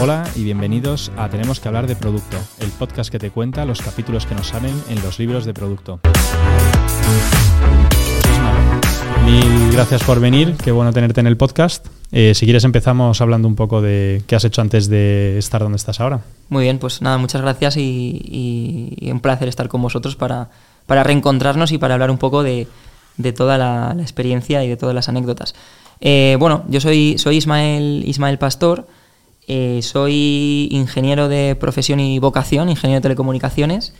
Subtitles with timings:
[0.00, 3.82] Hola y bienvenidos a Tenemos que hablar de producto, el podcast que te cuenta los
[3.82, 5.98] capítulos que nos salen en los libros de producto.
[9.24, 11.88] Mil gracias por venir, qué bueno tenerte en el podcast.
[12.12, 15.76] Eh, si quieres empezamos hablando un poco de qué has hecho antes de estar donde
[15.76, 16.20] estás ahora.
[16.48, 20.48] Muy bien, pues nada, muchas gracias y, un placer estar con vosotros para,
[20.86, 22.68] para reencontrarnos y para hablar un poco de,
[23.16, 25.56] de toda la, la, experiencia y de todas las anécdotas.
[26.00, 28.86] Eh, bueno, yo soy, soy Ismael, Ismael Pastor,
[29.48, 33.94] eh, soy ingeniero de profesión y vocación, ingeniero de telecomunicaciones,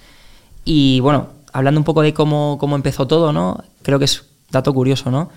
[0.64, 3.64] y bueno, hablando un poco de cómo, cómo empezó todo, ¿no?
[3.82, 5.30] Creo que es dato curioso, ¿no?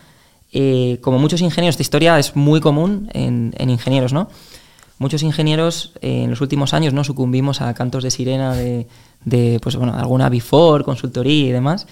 [0.51, 4.27] Eh, como muchos ingenieros, esta historia es muy común en, en ingenieros, ¿no?
[4.97, 8.87] Muchos ingenieros eh, en los últimos años no sucumbimos a cantos de sirena de,
[9.23, 11.87] de pues bueno, alguna before, consultoría y demás,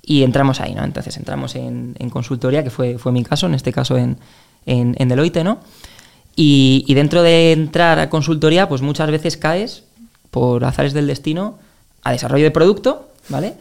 [0.00, 0.84] y entramos ahí, ¿no?
[0.84, 4.18] Entonces entramos en, en consultoría, que fue, fue mi caso, en este caso en,
[4.64, 5.58] en, en Deloitte, ¿no?
[6.36, 9.84] Y, y, dentro de entrar a consultoría, pues muchas veces caes,
[10.30, 11.58] por azares del destino,
[12.02, 13.54] a desarrollo de producto, ¿vale?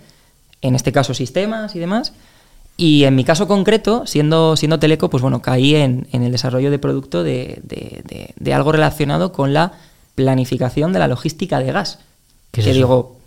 [0.62, 2.14] En este caso sistemas y demás.
[2.76, 6.72] Y en mi caso concreto, siendo, siendo Teleco, pues bueno, caí en, en el desarrollo
[6.72, 9.74] de producto de, de, de, de, algo relacionado con la
[10.16, 12.00] planificación de la logística de gas.
[12.52, 12.76] ¿Qué que es eso?
[12.76, 13.18] digo,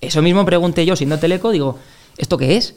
[0.00, 1.78] eso mismo pregunté yo siendo Teleco, digo,
[2.16, 2.74] ¿esto qué es?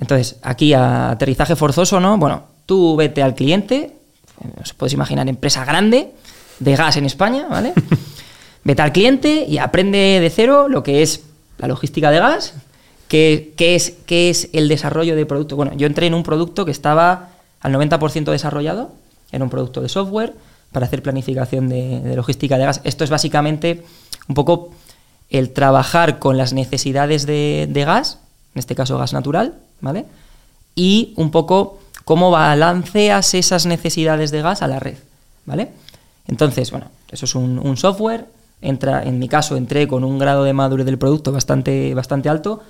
[0.00, 2.18] Entonces, aquí a aterrizaje forzoso, ¿no?
[2.18, 3.94] Bueno, tú vete al cliente,
[4.60, 6.12] os podéis imaginar, empresa grande
[6.58, 7.72] de gas en España, ¿vale?
[8.64, 11.22] vete al cliente y aprende de cero lo que es
[11.58, 12.54] la logística de gas,
[13.08, 15.56] qué, qué, es, qué es el desarrollo de producto.
[15.56, 18.92] Bueno, yo entré en un producto que estaba al 90% desarrollado,
[19.32, 20.34] era un producto de software
[20.72, 22.80] para hacer planificación de, de logística de gas.
[22.84, 23.82] Esto es básicamente
[24.28, 24.70] un poco
[25.30, 28.18] el trabajar con las necesidades de, de, gas,
[28.54, 30.06] en este caso gas natural, ¿vale?
[30.74, 31.78] Y un poco
[32.10, 34.96] cómo balanceas esas necesidades de gas a la red,
[35.46, 35.68] ¿vale?
[36.26, 38.26] Entonces, bueno, eso es un, un, software,
[38.60, 42.64] entra, en mi caso entré con un grado de madurez del producto bastante, bastante alto,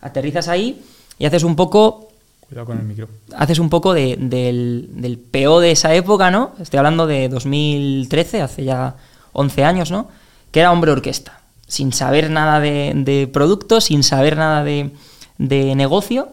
[0.00, 0.80] aterrizas ahí
[1.18, 2.10] y haces un poco...
[2.46, 3.08] Cuidado con el micro.
[3.36, 6.52] Haces un poco de, del, del PO de esa época, ¿no?
[6.60, 8.94] Estoy hablando de 2013, hace ya
[9.32, 10.06] 11 años, ¿no?
[10.52, 14.92] Que era hombre orquesta sin saber nada de, de producto, sin saber nada de,
[15.38, 16.28] de, negocio,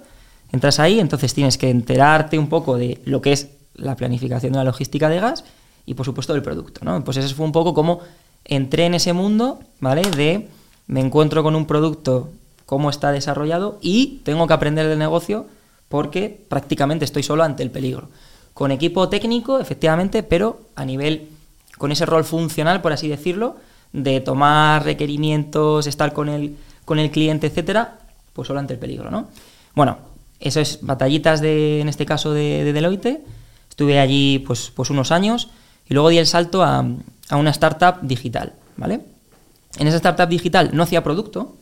[0.51, 4.59] entras ahí, entonces tienes que enterarte un poco de lo que es la planificación de
[4.59, 5.43] la logística de gas
[5.85, 7.03] y por supuesto del producto, ¿no?
[7.03, 7.99] Pues ese fue un poco como
[8.45, 10.01] entré en ese mundo, ¿vale?
[10.01, 10.47] De
[10.87, 12.29] me encuentro con un producto,
[12.65, 15.45] cómo está desarrollado y tengo que aprender del negocio
[15.89, 18.09] porque prácticamente estoy solo ante el peligro.
[18.53, 21.29] Con equipo técnico, efectivamente, pero a nivel,
[21.77, 23.57] con ese rol funcional, por así decirlo,
[23.93, 27.99] de tomar requerimientos, estar con el, con el cliente, etcétera,
[28.33, 29.27] pues solo ante el peligro, ¿no?
[29.75, 29.97] Bueno,
[30.41, 33.21] eso es batallitas de, en este caso de, de Deloitte.
[33.69, 35.49] Estuve allí pues, pues unos años
[35.87, 36.85] y luego di el salto a,
[37.29, 39.01] a, una startup digital, ¿vale?
[39.77, 41.55] En esa startup digital no hacía producto,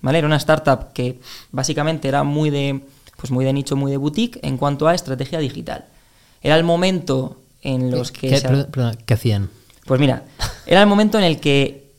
[0.00, 0.18] ¿vale?
[0.18, 1.18] Era una startup que
[1.50, 2.82] básicamente era muy de,
[3.16, 5.86] pues muy de nicho, muy de boutique en cuanto a estrategia digital.
[6.42, 8.28] Era el momento en los que...
[8.28, 8.48] ¿Qué, se...
[8.48, 9.50] perdón, perdón, ¿qué hacían?
[9.86, 10.24] Pues mira,
[10.66, 11.90] era el momento en el que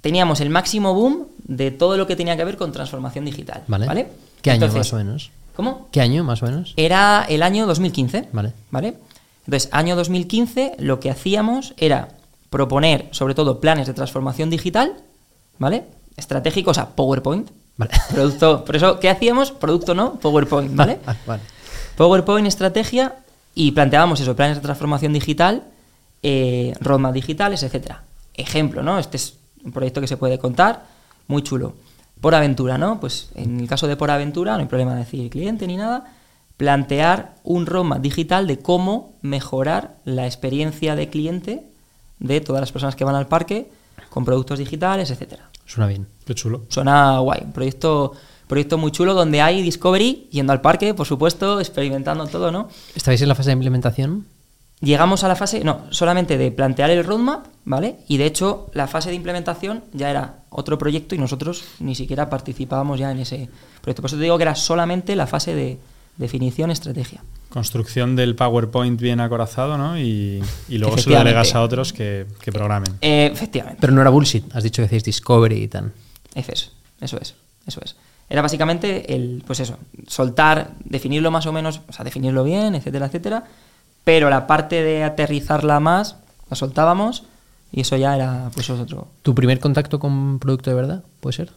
[0.00, 3.62] teníamos el máximo boom de todo lo que tenía que ver con transformación digital.
[3.68, 3.86] Vale.
[3.86, 4.08] ¿vale?
[4.42, 5.30] ¿Qué Entonces, año más o menos?
[5.56, 5.88] ¿Cómo?
[5.90, 6.74] ¿Qué año más o menos?
[6.76, 8.28] Era el año 2015.
[8.32, 8.52] Vale.
[8.70, 8.94] ¿Vale?
[9.46, 12.08] Entonces, año 2015 lo que hacíamos era
[12.50, 14.94] proponer sobre todo planes de transformación digital,
[15.58, 15.84] ¿vale?
[16.16, 17.50] Estratégicos a PowerPoint.
[17.76, 17.92] Vale.
[18.12, 19.50] Producto, por eso, ¿qué hacíamos?
[19.50, 20.98] Producto no, PowerPoint, ¿vale?
[21.26, 21.42] vale.
[21.96, 23.14] PowerPoint, estrategia,
[23.54, 25.64] y planteábamos eso, planes de transformación digital
[26.22, 28.02] eh, roadmap digitales, etcétera.
[28.34, 28.98] Ejemplo, ¿no?
[28.98, 29.34] Este es
[29.64, 30.82] un proyecto que se puede contar,
[31.26, 31.74] muy chulo.
[32.20, 32.98] Por aventura, ¿no?
[33.00, 36.12] Pues en el caso de por aventura, no hay problema de decir cliente ni nada,
[36.56, 41.64] plantear un roadmap digital de cómo mejorar la experiencia de cliente
[42.18, 43.70] de todas las personas que van al parque
[44.08, 45.50] con productos digitales, etcétera.
[45.66, 46.06] Suena bien.
[46.24, 46.62] Qué chulo.
[46.68, 47.42] Suena guay.
[47.44, 48.12] Un proyecto,
[48.46, 52.68] proyecto muy chulo donde hay Discovery, yendo al parque, por supuesto, experimentando todo, ¿no?
[52.94, 54.26] ¿Estabais en la fase de implementación?
[54.80, 57.96] Llegamos a la fase, no, solamente de plantear el roadmap, ¿vale?
[58.08, 62.28] Y de hecho, la fase de implementación ya era otro proyecto y nosotros ni siquiera
[62.28, 63.48] participábamos ya en ese
[63.80, 64.02] proyecto.
[64.02, 65.78] Por eso te digo que era solamente la fase de
[66.18, 67.24] definición, estrategia.
[67.48, 69.98] Construcción del PowerPoint bien acorazado, ¿no?
[69.98, 72.98] Y, y luego se lo delegas a otros que, que programen.
[73.00, 73.78] Eh, efectivamente.
[73.80, 75.92] Pero no era bullshit, has dicho que hacéis Discovery y tal.
[76.34, 76.70] Es eso,
[77.00, 77.34] eso es,
[77.66, 77.96] eso es.
[78.28, 83.06] Era básicamente el, pues eso, soltar, definirlo más o menos, o sea, definirlo bien, etcétera,
[83.06, 83.44] etcétera
[84.06, 86.14] pero la parte de aterrizarla más
[86.48, 87.24] la soltábamos
[87.72, 89.08] y eso ya era pues otro.
[89.22, 91.04] ¿Tu primer contacto con producto de verdad?
[91.18, 91.52] ¿Puede ser?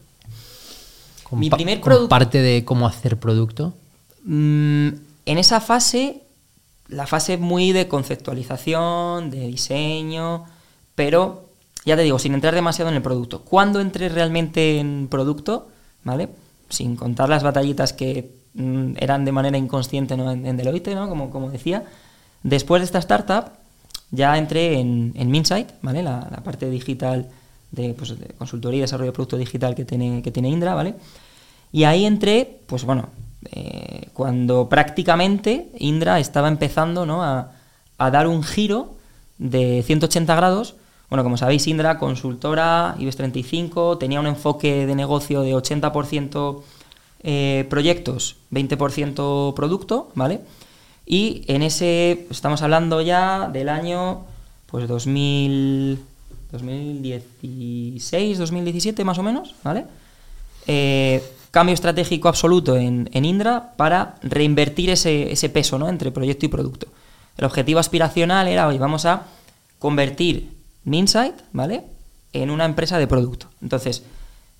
[1.22, 2.08] ¿Con Mi primer producto.
[2.08, 3.74] parte de cómo hacer producto?
[4.24, 4.88] Mm,
[5.26, 6.22] en esa fase,
[6.88, 10.44] la fase muy de conceptualización, de diseño,
[10.96, 11.50] pero
[11.84, 13.42] ya te digo, sin entrar demasiado en el producto.
[13.42, 15.68] Cuando entré realmente en producto,
[16.02, 16.30] ¿vale?
[16.68, 20.32] Sin contar las batallitas que mm, eran de manera inconsciente ¿no?
[20.32, 21.08] en, en Deloitte, ¿no?
[21.08, 21.84] Como, como decía,
[22.42, 23.52] después de esta startup
[24.10, 26.02] ya entré en, en Minsight, ¿vale?
[26.02, 27.28] La, parte digital
[27.70, 30.94] de, pues, de consultoría y desarrollo de producto digital que tiene, que tiene Indra, ¿vale?
[31.72, 33.10] Y ahí entré, pues bueno,
[33.52, 37.22] eh, cuando prácticamente Indra estaba empezando ¿no?
[37.22, 37.52] a,
[37.98, 38.96] a dar un giro
[39.38, 40.74] de 180 grados.
[41.08, 46.62] Bueno, como sabéis, Indra, consultora, IBEX 35, tenía un enfoque de negocio de 80%
[47.22, 50.40] eh, proyectos, 20% producto, ¿vale?
[51.12, 54.26] Y en ese, estamos hablando ya del año,
[54.66, 55.98] pues 2000,
[56.52, 59.86] 2016, 2017 más o menos, ¿vale?
[60.68, 61.20] Eh,
[61.50, 65.88] cambio estratégico absoluto en, en Indra para reinvertir ese, ese peso ¿no?
[65.88, 66.86] entre proyecto y producto.
[67.36, 69.26] El objetivo aspiracional era, oye, vamos a
[69.80, 70.52] convertir
[70.84, 71.82] Minsight, ¿vale?
[72.32, 73.48] En una empresa de producto.
[73.60, 74.04] Entonces,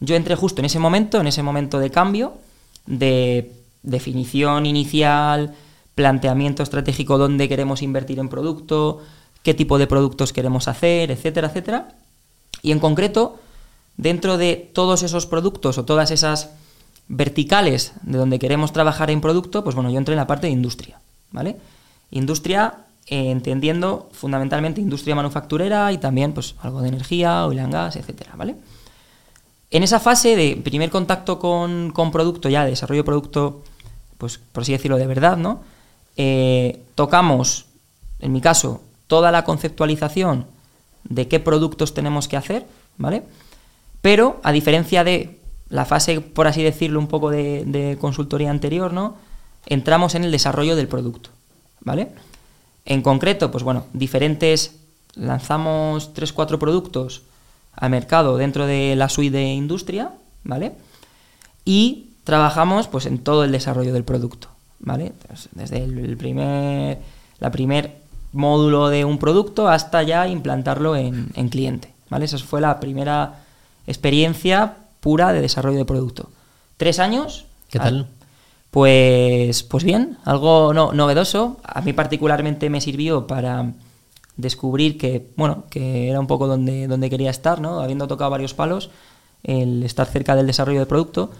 [0.01, 2.39] yo entré justo en ese momento, en ese momento de cambio,
[2.87, 3.53] de
[3.85, 5.55] definición inicial,
[6.01, 9.01] planteamiento estratégico dónde queremos invertir en producto,
[9.43, 11.89] qué tipo de productos queremos hacer, etcétera, etcétera.
[12.63, 13.39] Y en concreto,
[13.99, 16.57] dentro de todos esos productos o todas esas
[17.09, 20.55] verticales de donde queremos trabajar en producto, pues bueno, yo entré en la parte de
[20.55, 20.99] industria,
[21.33, 21.59] ¿vale?
[22.11, 27.97] Industria eh, entendiendo fundamentalmente industria manufacturera y también pues algo de energía, oil and gas,
[27.97, 28.57] etcétera, ¿vale?
[29.71, 33.65] En esa fase de primer contacto con, con producto ya, de desarrollo de producto,
[34.17, 35.61] pues por así decirlo de verdad, ¿no?
[36.17, 37.67] Eh, tocamos,
[38.19, 40.47] en mi caso, toda la conceptualización
[41.05, 42.67] de qué productos tenemos que hacer,
[42.99, 43.23] ¿vale?
[44.03, 48.93] Pero, a diferencia de la fase, por así decirlo, un poco de, de consultoría anterior,
[48.93, 49.17] ¿no?
[49.67, 51.31] Entramos en el desarrollo del producto,
[51.81, 52.09] ¿vale?
[52.85, 54.77] En concreto, pues bueno, diferentes,
[55.15, 57.23] lanzamos 3-4 productos
[57.73, 60.13] al mercado dentro de la suite de industria,
[60.45, 60.73] ¿vale?
[61.65, 64.49] Y trabajamos pues en todo el desarrollo del producto,
[64.81, 65.07] ¿vale?
[65.07, 66.99] Entonces, desde el primer,
[67.39, 67.97] la primer
[68.33, 72.25] módulo de un producto hasta ya implantarlo en, en cliente, ¿vale?
[72.27, 73.43] Esa fue la primera
[73.87, 76.31] experiencia pura de desarrollo de producto.
[76.77, 77.45] Tres años.
[77.71, 78.09] ¿Qué tal?
[78.71, 81.59] Pues, pues bien, algo no- novedoso.
[81.65, 83.73] A mí particularmente me sirvió para
[84.37, 87.81] descubrir que, bueno, que era un poco donde, donde quería estar, ¿no?
[87.81, 88.91] Habiendo tocado varios palos,
[89.43, 91.31] el estar cerca del desarrollo de producto.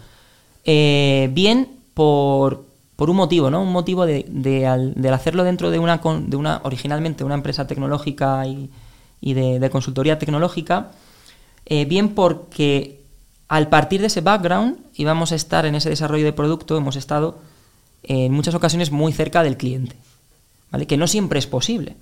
[0.65, 2.65] Eh, bien por,
[3.01, 3.63] por un motivo, ¿no?
[3.63, 8.45] Un motivo de, de del hacerlo dentro de una, de una, originalmente una empresa tecnológica
[8.45, 8.69] y,
[9.19, 10.91] y de, consultoría tecnológica,
[11.65, 13.01] eh, bien porque
[13.47, 17.39] al partir de ese background íbamos a estar en ese desarrollo de producto, hemos estado
[18.03, 19.95] en muchas ocasiones muy cerca del cliente,
[20.69, 20.85] ¿vale?
[20.85, 21.95] Que no siempre es posible.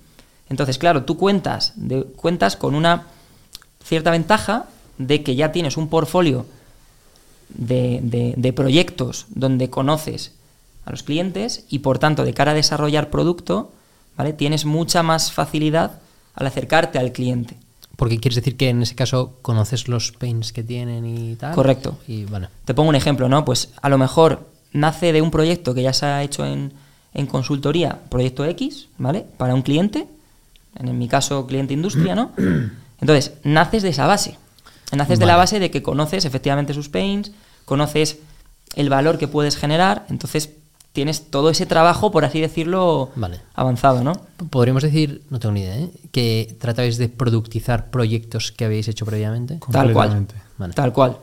[0.50, 1.72] Entonces, claro, tú cuentas,
[2.16, 3.06] cuentas con una
[3.82, 4.66] cierta ventaja
[4.98, 6.44] de que ya tienes un portfolio
[7.48, 10.32] de- de proyectos donde conoces
[10.84, 13.72] a los clientes y por tanto de cara a desarrollar producto,
[14.16, 14.32] ¿vale?
[14.32, 16.00] Tienes mucha más facilidad
[16.34, 17.56] al acercarte al cliente.
[17.96, 21.54] Porque quieres decir que en ese caso conoces los pains que tienen y tal.
[21.54, 21.98] Correcto.
[22.08, 23.44] Y bueno, Te pongo un ejemplo, ¿no?
[23.44, 26.72] Pues a lo mejor nace de un proyecto que ya se ha hecho en,
[27.12, 29.26] en consultoría, proyecto X, ¿vale?
[29.36, 30.06] Para un cliente,
[30.76, 32.30] en mi caso cliente industria, ¿no?
[33.00, 34.38] Entonces, naces de esa base.
[34.92, 35.42] Naces de la Vale.
[35.42, 37.32] base de que conoces efectivamente sus pains,
[37.64, 38.18] conoces
[38.74, 40.50] el valor que puedes generar, entonces
[40.92, 43.40] tienes todo ese trabajo, por así decirlo, Vale.
[43.54, 44.12] avanzado, ¿no?
[44.50, 45.90] podríamos decir, no tengo ni idea, ¿eh?
[46.12, 49.60] que tratabais de productizar proyectos que habéis hecho previamente.
[49.70, 50.26] Tal cual.
[50.58, 50.74] Vale.
[50.74, 51.18] Tal cual.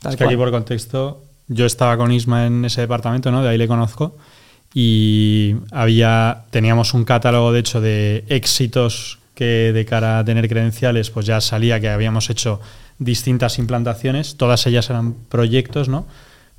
[0.00, 0.34] Tal es que cual.
[0.34, 3.42] aquí por contexto, yo estaba con Isma en ese departamento, ¿no?
[3.42, 4.16] De ahí le conozco.
[4.72, 11.10] Y había, teníamos un catálogo, de hecho, de éxitos que de cara a tener credenciales,
[11.10, 12.60] pues ya salía que habíamos hecho
[12.98, 14.36] distintas implantaciones.
[14.36, 16.06] Todas ellas eran proyectos, ¿no?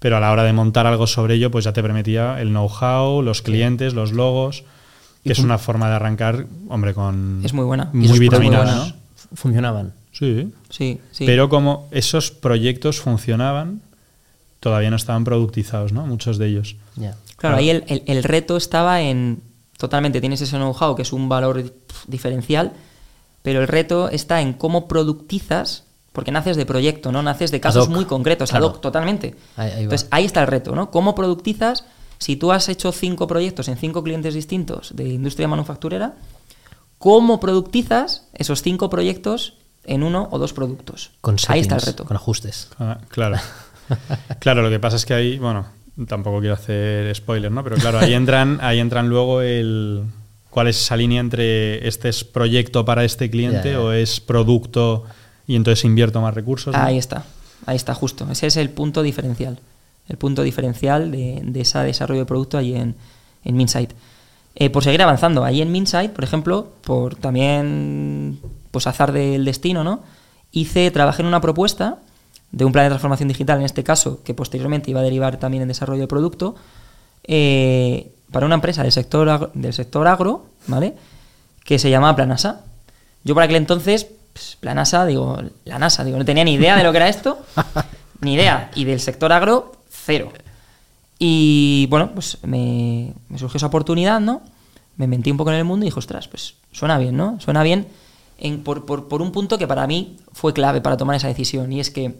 [0.01, 3.21] Pero a la hora de montar algo sobre ello, pues ya te permitía el know-how,
[3.21, 4.63] los clientes, los logos,
[5.23, 7.89] que es una forma de arrancar, hombre, con Es muy buena.
[7.93, 8.93] Muy vitaminada, ¿no?
[9.35, 9.93] Funcionaban.
[10.11, 10.51] Sí.
[10.69, 11.25] Sí, sí.
[11.25, 13.81] Pero como esos proyectos funcionaban,
[14.59, 16.05] todavía no estaban productizados, ¿no?
[16.07, 16.75] Muchos de ellos.
[16.95, 17.15] Ya.
[17.37, 19.41] Claro, ahí el, el- el reto estaba en.
[19.77, 21.63] Totalmente, tienes ese know-how que es un valor
[22.07, 22.73] diferencial,
[23.43, 27.21] pero el reto está en cómo productizas, porque naces de proyecto, ¿no?
[27.23, 28.65] Naces de casos muy concretos, claro.
[28.67, 29.35] ad hoc, totalmente.
[29.55, 29.81] Ahí- ahí va.
[29.83, 30.91] Entonces, ahí está el reto, ¿no?
[30.91, 31.85] ¿Cómo productizas?
[32.17, 36.13] Si tú has hecho cinco proyectos en cinco clientes distintos de industria manufacturera,
[36.97, 39.53] ¿cómo productizas esos cinco proyectos
[39.85, 41.11] en uno o dos productos?
[41.21, 42.05] Con ahí está el settings, reto.
[42.05, 42.67] Con ajustes.
[42.79, 43.37] Ah, claro.
[44.39, 45.65] claro, lo que pasa es que ahí, bueno,
[46.07, 47.63] tampoco quiero hacer spoiler, ¿no?
[47.63, 50.03] Pero claro, ahí entran, ahí entran luego el
[50.49, 55.05] cuál es esa línea entre este es proyecto para este cliente o es producto
[55.51, 56.73] y entonces invierto más recursos.
[56.73, 57.25] Ahí está,
[57.65, 58.25] ahí está justo.
[58.31, 59.59] Ese es el punto diferencial.
[60.07, 62.95] El punto diferencial de, de ese desarrollo de producto ahí en,
[63.43, 63.91] en Minsight.
[64.55, 68.39] Eh, por seguir avanzando, ahí en Minsight, por ejemplo, por también
[68.71, 70.03] pues azar del destino, ¿no?
[70.53, 71.99] Hice, trabajé en una propuesta
[72.53, 75.63] de un plan de transformación digital, en este caso, que posteriormente iba a derivar también
[75.63, 76.55] en desarrollo de producto,
[77.25, 80.95] eh, para una empresa del sector, agro, del sector agro, ¿vale?
[81.65, 82.63] Que se llamaba Planasa.
[83.25, 86.83] Yo por aquel entonces, pues, Planasa, digo, la NASA, digo, no tenía ni idea de
[86.83, 87.39] lo que era esto,
[88.21, 88.71] ni idea.
[88.75, 90.31] Y del sector agro, cero.
[91.19, 94.41] Y bueno, pues me, me surgió esa oportunidad, ¿no?
[94.97, 97.39] Me metí un poco en el mundo y dije, ostras, pues suena bien, ¿no?
[97.39, 97.87] Suena bien
[98.37, 101.71] en, por, por, por un punto que para mí fue clave para tomar esa decisión.
[101.71, 102.19] Y es que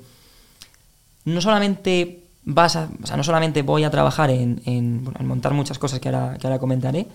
[1.25, 5.27] no solamente vas a, o sea, no solamente voy a trabajar en, en, bueno, en
[5.27, 7.08] montar muchas cosas que ahora, que ahora comentaré,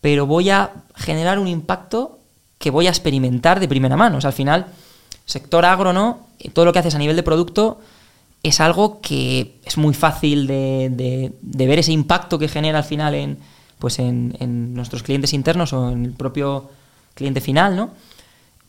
[0.00, 2.18] pero voy a generar un impacto
[2.64, 4.16] que voy a experimentar de primera mano.
[4.16, 4.68] O sea, al final,
[5.26, 6.20] sector agro, ¿no?
[6.54, 7.78] Todo lo que haces a nivel de producto
[8.42, 13.36] es algo que es muy fácil de, ver ese impacto que genera al final en,
[13.78, 16.70] pues en, nuestros clientes internos o en el propio
[17.12, 17.90] cliente final, ¿no?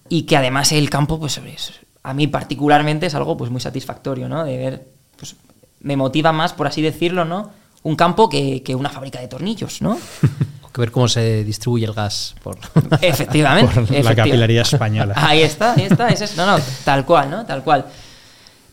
[0.10, 4.28] Y que además el campo, pues es, a mí particularmente es algo pues muy satisfactorio,
[4.28, 4.44] ¿no?
[4.44, 5.38] De ver, pues
[5.80, 7.50] me motiva más, por así decirlo, ¿no?
[7.84, 9.98] Un campo que, que una fábrica de tornillos, ¿no?
[10.76, 12.58] que ver cómo se distribuye el gas por
[13.02, 15.14] efectivamente, por la capilaría española.
[15.18, 17.46] Ahí está, ahí está, ese es, no, no, tal cual, ¿no?
[17.46, 17.86] Tal cual.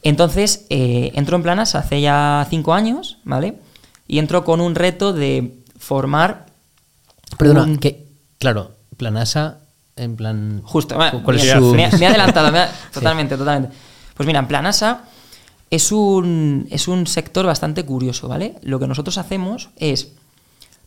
[0.02, 3.54] Entonces, eh, entro en Planas hace ya cinco años, ¿vale?
[4.08, 6.46] Y entro con un reto de formar.
[7.38, 7.78] Perdona, un...
[7.78, 8.04] que,
[8.38, 9.58] claro, Planasa,
[9.96, 10.60] en plan.
[10.64, 13.76] Justo, me, ¿cuál es me, su- me, me he adelantado, me ha- totalmente, totalmente.
[14.16, 15.04] Pues mira, en Planasa
[15.70, 18.56] es un, es un sector bastante curioso, ¿vale?
[18.62, 20.08] Lo que nosotros hacemos es.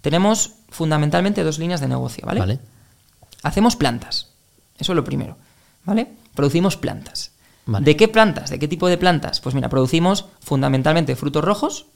[0.06, 2.40] Tenemos fundamentalmente dos líneas de negocio, ¿vale?
[2.40, 2.60] Vale.
[3.42, 4.28] Hacemos plantas.
[4.78, 5.36] Eso es lo primero,
[5.84, 6.12] ¿vale?
[6.36, 7.32] Producimos plantas.
[7.66, 7.84] Vale.
[7.84, 8.52] ¿De qué plantas?
[8.52, 9.42] ¿De qué tipo de plantas?
[9.42, 11.88] Pues mira, producimos fundamentalmente frutos rojos,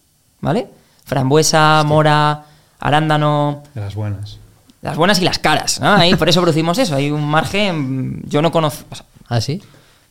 [0.41, 0.69] ¿vale?
[1.05, 2.45] Frambuesa, mora,
[2.79, 4.39] arándano, De las buenas.
[4.81, 5.89] las buenas y las caras, ¿no?
[5.93, 6.95] Ahí por eso producimos eso.
[6.95, 8.23] Hay un margen.
[8.27, 8.95] Yo no conozco.
[8.95, 9.61] sea, Ah, sí.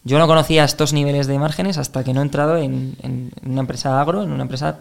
[0.05, 3.51] yo no conocía estos niveles de márgenes hasta que no he entrado en, en- en
[3.51, 4.79] una empresa agro, en una empresa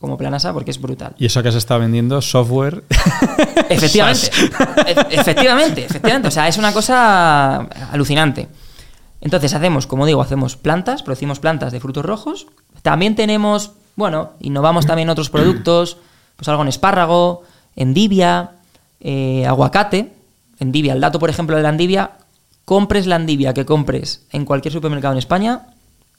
[0.00, 1.14] como Planasa, porque es brutal.
[1.18, 2.84] Y eso que se está vendiendo, software.
[3.68, 4.30] Efectivamente.
[4.86, 6.28] E- efectivamente, efectivamente.
[6.28, 7.56] O sea, es una cosa
[7.92, 8.48] alucinante.
[9.20, 12.46] Entonces hacemos, como digo, hacemos plantas, producimos plantas de frutos rojos.
[12.82, 15.96] También tenemos, bueno, innovamos también otros productos,
[16.36, 17.42] pues algo en espárrago,
[17.74, 18.50] endivia,
[19.00, 20.12] eh, aguacate.
[20.60, 22.12] Endivia, el dato, por ejemplo, de la endivia,
[22.64, 25.66] compres la endivia que compres en cualquier supermercado en España,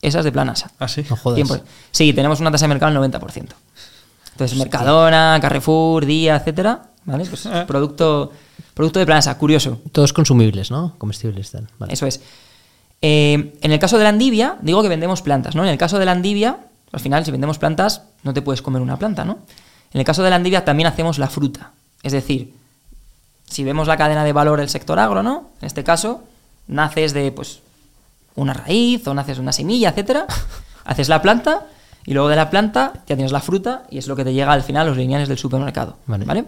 [0.02, 0.72] esa es de Planasa.
[0.80, 1.04] Ah, sí.
[1.10, 1.40] No jodas.
[1.40, 1.62] 100%.
[1.92, 3.48] Sí, tenemos una tasa de mercado del 90%.
[4.32, 7.26] Entonces, Mercadona, Carrefour, Día, etcétera, ¿vale?
[7.26, 8.32] Pues producto,
[8.76, 9.82] producto de Planasa, curioso.
[9.92, 10.94] Todos consumibles, ¿no?
[11.00, 11.50] Comestibles.
[11.50, 11.68] Tal.
[11.80, 11.94] Vale.
[11.94, 12.22] Eso es.
[13.02, 15.64] Eh, en el caso de la endivia, digo que vendemos plantas, ¿no?
[15.64, 16.60] En el caso de la endivia,
[16.92, 19.40] al final, si vendemos plantas, no te puedes comer una planta, ¿no?
[19.92, 21.72] En el caso de la endivia también hacemos la fruta.
[22.04, 22.54] Es decir,
[23.50, 25.50] si vemos la cadena de valor del sector agro, ¿no?
[25.62, 26.24] En este caso,
[26.68, 27.62] naces de, pues,
[28.38, 30.26] una raíz o naces de una semilla, etcétera.
[30.86, 31.68] Haces la planta
[32.06, 34.54] y luego de la planta ya tienes la fruta y es lo que te llega
[34.54, 35.98] al final a los lineales del supermercado.
[36.06, 36.24] Vale.
[36.24, 36.46] ¿vale?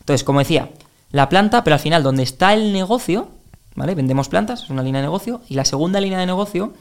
[0.00, 0.68] Entonces, como decía,
[1.10, 3.28] la planta, pero al final donde está el negocio,
[3.74, 3.94] ¿vale?
[3.94, 6.74] Vendemos plantas, es una línea de negocio, y la segunda línea de negocio,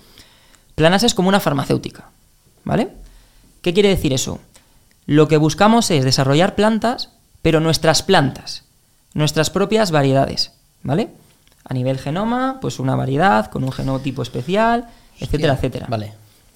[0.77, 2.11] Planas es como una farmacéutica,
[2.63, 2.89] ¿vale?
[3.63, 4.37] ¿Qué quiere decir eso?
[5.07, 7.09] Lo que buscamos es desarrollar plantas,
[7.41, 8.63] pero nuestras plantas,
[9.15, 10.51] nuestras propias variedades,
[10.83, 11.09] ¿vale?
[11.69, 14.87] A nivel genoma, pues una variedad con un genotipo especial,
[15.19, 15.87] etcétera, Hostia, etcétera.
[15.89, 16.13] Vale.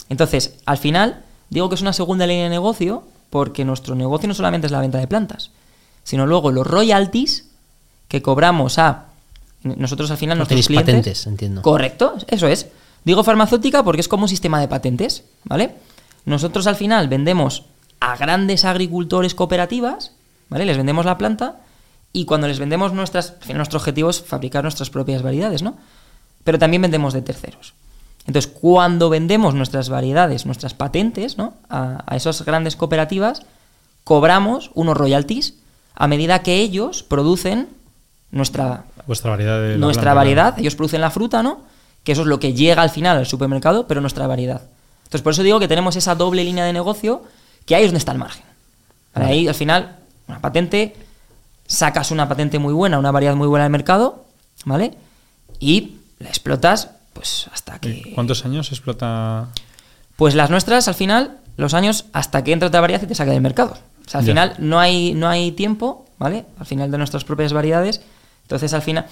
[0.10, 4.34] Entonces, al final, digo que es una segunda línea de negocio porque nuestro negocio no
[4.34, 5.51] solamente es la venta de plantas,
[6.03, 7.50] sino luego los royalties
[8.08, 9.06] que cobramos a
[9.63, 10.94] nosotros al final No nuestros clientes.
[10.94, 11.62] patentes, entiendo.
[11.62, 12.68] Correcto, eso es.
[13.03, 15.75] Digo farmacéutica porque es como un sistema de patentes, ¿vale?
[16.25, 17.65] Nosotros al final vendemos
[18.00, 20.12] a grandes agricultores cooperativas,
[20.50, 20.65] ¿vale?
[20.65, 21.58] Les vendemos la planta
[22.13, 25.77] y cuando les vendemos nuestras, al final nuestro objetivo es fabricar nuestras propias variedades, ¿no?
[26.44, 27.74] Pero también vendemos de terceros.
[28.27, 31.53] Entonces, cuando vendemos nuestras variedades, nuestras patentes, ¿no?
[31.70, 33.44] A, a esas grandes cooperativas,
[34.03, 35.56] cobramos unos royalties
[35.96, 37.70] a medida que ellos producen
[38.32, 39.77] nuestra, Vuestra variedad de.
[39.77, 41.62] nuestra variedad, ellos producen la fruta, ¿no?
[42.03, 44.62] Que eso es lo que llega al final al supermercado, pero nuestra variedad.
[45.03, 47.24] Entonces, por eso digo que tenemos esa doble línea de negocio,
[47.65, 48.44] que ahí es donde está el margen.
[49.13, 50.96] Vale, Ahí, al final, una patente,
[51.72, 54.25] sacas una patente muy buena, una variedad muy buena del mercado,
[54.66, 54.94] ¿vale?
[55.60, 58.12] Y la explotas, pues hasta ¿Y que...
[58.13, 59.48] ¿Cuántos años explota?
[60.18, 63.32] Pues las nuestras, al final, los años hasta que entra otra variedad y te saca
[63.32, 63.78] del mercado.
[64.06, 64.32] O sea, al Ya.
[64.34, 66.46] final no hay, no hay tiempo, ¿vale?
[66.60, 68.01] Al final de nuestras propias variedades.
[68.44, 69.06] Entonces, al final,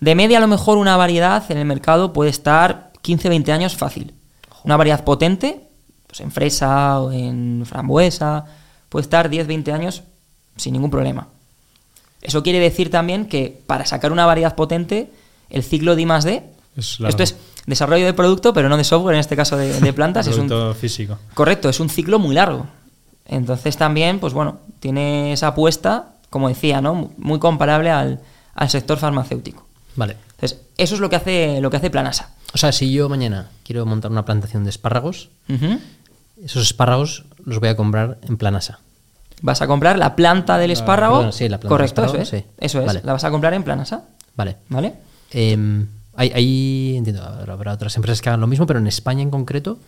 [0.00, 4.12] de media a lo mejor una variedad en el mercado puede estar 15-20 años fácil.
[4.64, 5.66] Una variedad potente,
[6.06, 8.44] pues en fresa o en frambuesa,
[8.90, 10.02] puede estar 10-20 años
[10.56, 11.28] sin ningún problema.
[12.22, 15.10] Eso quiere decir también que para sacar una variedad potente,
[15.50, 16.42] el ciclo de I más D,
[16.76, 17.36] Es esto es
[17.66, 20.48] desarrollo de producto, pero no de software, en este caso de, de plantas, es un,
[20.48, 21.18] Producto físico.
[21.34, 22.66] Correcto, es un ciclo muy largo.
[23.26, 27.10] Entonces también, pues bueno, tiene esa apuesta, como decía, ¿no?
[27.18, 28.20] Muy comparable al,
[28.54, 29.66] al sector farmacéutico.
[29.96, 30.16] Vale.
[30.34, 32.30] Entonces, eso es lo que hace, lo que hace Planasa.
[32.54, 35.30] O sea, si yo mañana quiero montar una plantación de espárragos,
[36.42, 38.80] esos espárragos los voy a comprar en Planasa.
[39.42, 41.16] Vas a comprar la planta del espárrago.
[41.18, 42.42] perdón, sí, la planta del Correcto, espárrago, eso es.
[42.42, 42.48] sí.
[42.58, 42.86] Eso es.
[42.86, 43.00] Vale.
[43.04, 44.04] La vas a comprar en Planasa.
[44.36, 44.56] Vale.
[44.68, 44.94] ¿Vale?
[45.32, 45.84] Eh,
[46.16, 49.78] hay, hay- entiendo, habrá, otras empresas que hagan lo mismo, pero en España en concreto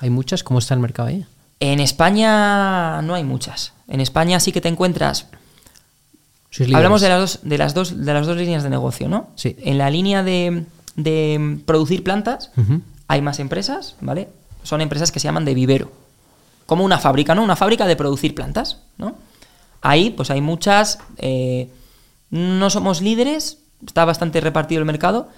[0.00, 0.42] hay muchas.
[0.42, 1.24] ¿Cómo está el mercado ahí?
[1.60, 3.72] En España no hay muchas.
[3.88, 5.26] En España sí que te encuentras.
[6.72, 9.28] Hablamos de las, dos, de, las dos, de las dos líneas de negocio, ¿no?
[9.34, 9.56] Sí.
[9.60, 12.50] En la línea de, de producir plantas
[13.08, 14.28] hay más empresas, ¿vale?
[14.62, 15.90] Son empresas que se llaman de vivero.
[16.66, 17.42] Como una fábrica, ¿no?
[17.42, 19.16] Una fábrica de producir plantas, ¿no?
[19.82, 20.98] Ahí, pues hay muchas.
[21.18, 21.68] eh,
[22.30, 25.28] no somos líderes, está bastante repartido el mercado,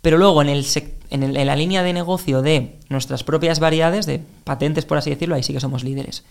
[0.00, 0.64] pero luego en, el
[1.10, 5.34] en, en la línea de negocio de nuestras propias variedades, de patentes, por así decirlo,
[5.34, 6.24] ahí sí que somos líderes.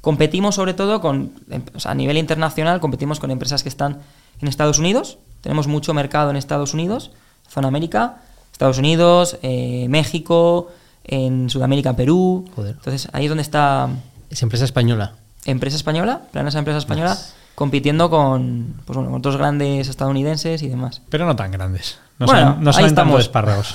[0.00, 4.02] Competimos sobre todo con, em, a nivel internacional, competimos con empresas que están
[4.40, 5.18] en Estados Unidos.
[5.40, 7.10] Tenemos mucho mercado en Estados Unidos,
[7.48, 8.22] zona América,
[8.52, 10.70] Estados Unidos, eh, México,
[11.06, 12.44] en Sudamérica, Perú.
[12.54, 12.74] Joder.
[12.76, 13.88] Entonces ahí es donde está
[14.30, 15.12] Es empresa española.
[15.44, 17.16] empresa española, Planasa empresa española,
[17.54, 21.02] compitiendo con, pues bueno, con otros grandes estadounidenses y demás.
[21.08, 21.98] Pero no tan grandes.
[22.18, 23.72] No Bueno, saben, no ahí saben tanto de espárragos.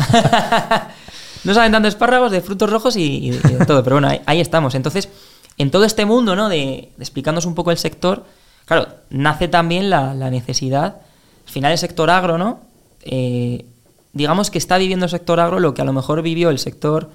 [1.43, 4.07] no saben tanto espárragos, de frutos rojos y, y de, y de todo, pero bueno,
[4.09, 4.75] ahí, ahí estamos.
[4.75, 5.09] Entonces,
[5.57, 6.49] en todo este mundo, ¿no?
[6.49, 8.25] De, de explicándonos un poco el sector,
[8.65, 10.97] claro, nace también la, la necesidad.
[11.45, 12.59] Al final, el sector agro, ¿no?
[13.03, 13.65] Eh,
[14.13, 17.09] digamos que está viviendo el sector agro lo que a lo mejor vivió el sector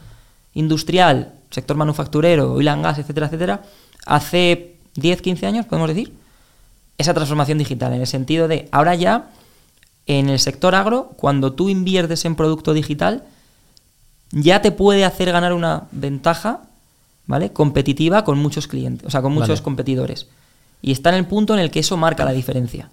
[0.57, 3.63] industrial, sector manufacturero, oil and gas, etcétera, etcétera,
[4.07, 6.13] hace 10, 15 años, podemos decir.
[6.99, 9.31] Esa transformación digital, en el sentido de ahora ya,
[10.07, 13.25] en el sector agro, cuando tú inviertes en producto digital,
[14.33, 16.63] ya te puede hacer ganar una ventaja,
[17.27, 17.53] ¿vale?
[17.53, 19.63] Competitiva con muchos clientes, o sea, con muchos Vale.
[19.63, 20.27] competidores.
[20.83, 22.91] Y está en el punto en el que eso marca la diferencia.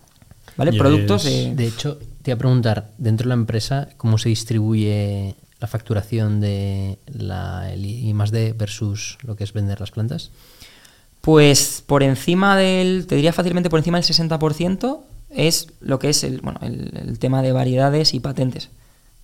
[0.58, 0.73] ¿Vale?
[0.73, 1.56] Productos es- de...
[1.56, 6.41] De hecho, te iba a preguntar, dentro de la empresa, ¿cómo se distribuye la facturación
[6.41, 10.30] de la el I más D versus lo que es vender las plantas?
[11.21, 14.99] Pues por encima del, te diría fácilmente por encima del 60%
[15.30, 18.69] es lo que es el, bueno, el, el tema de variedades y patentes.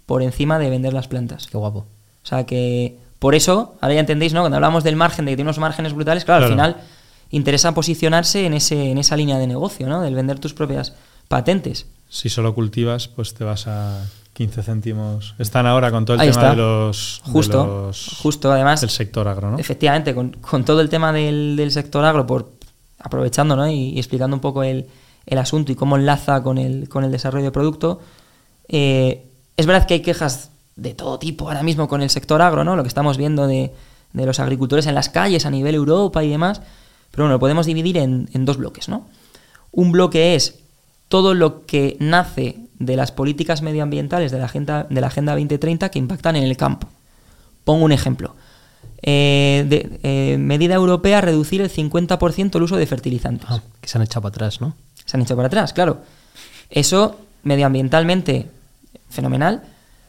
[0.06, 1.48] Por encima de vender las plantas.
[1.48, 1.80] Qué guapo.
[2.24, 4.40] O sea que, por eso, ahora ya entendéis, ¿no?
[4.40, 6.74] Cuando hablamos del margen, de que tiene unos márgenes brutales, claro, al Claro.
[6.74, 6.88] final
[7.32, 10.02] interesa posicionarse en, ese, en esa línea de negocio, ¿no?
[10.02, 10.94] Del vender tus propias
[11.28, 11.86] patentes.
[12.08, 14.04] si solo cultivas, pues te vas a
[14.40, 15.36] 15 céntimos.
[15.38, 16.50] Están ahora con todo el Ahí tema está.
[16.52, 19.60] de los, de Justo, los- justo, además, del sector agro, ¿no?
[19.60, 22.54] Efectivamente, con, con todo el tema del, del sector agro, por
[23.00, 23.68] aprovechando ¿no?
[23.70, 24.88] y, y explicando un poco el,
[25.26, 28.00] el asunto y cómo enlaza con el, con el desarrollo de producto,
[28.70, 29.26] eh,
[29.58, 32.78] es verdad que hay quejas de todo tipo ahora mismo con el sector agro, ¿no?
[32.78, 33.74] lo que estamos viendo de,
[34.14, 36.62] de los agricultores en las calles a nivel Europa y demás,
[37.12, 38.88] pero bueno, lo podemos dividir en, en dos bloques.
[38.88, 39.06] ¿no?
[39.74, 40.60] Un bloque es
[41.10, 45.90] todo lo que nace de las políticas medioambientales de la Agenda, de la agenda 2030
[45.90, 46.88] que impactan en el campo.
[47.66, 48.36] Pongo un ejemplo.
[49.02, 53.48] Eh, de- eh, medida europea, reducir el 50% el uso de fertilizantes.
[53.50, 54.76] Ah, que se han echado para atrás, ¿no?
[55.06, 56.02] Se han hecho para atrás, claro.
[56.70, 58.48] Eso, medioambientalmente,
[59.10, 59.64] fenomenal,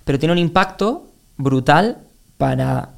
[0.05, 1.07] pero tiene un impacto
[1.37, 1.99] brutal
[2.39, 2.91] para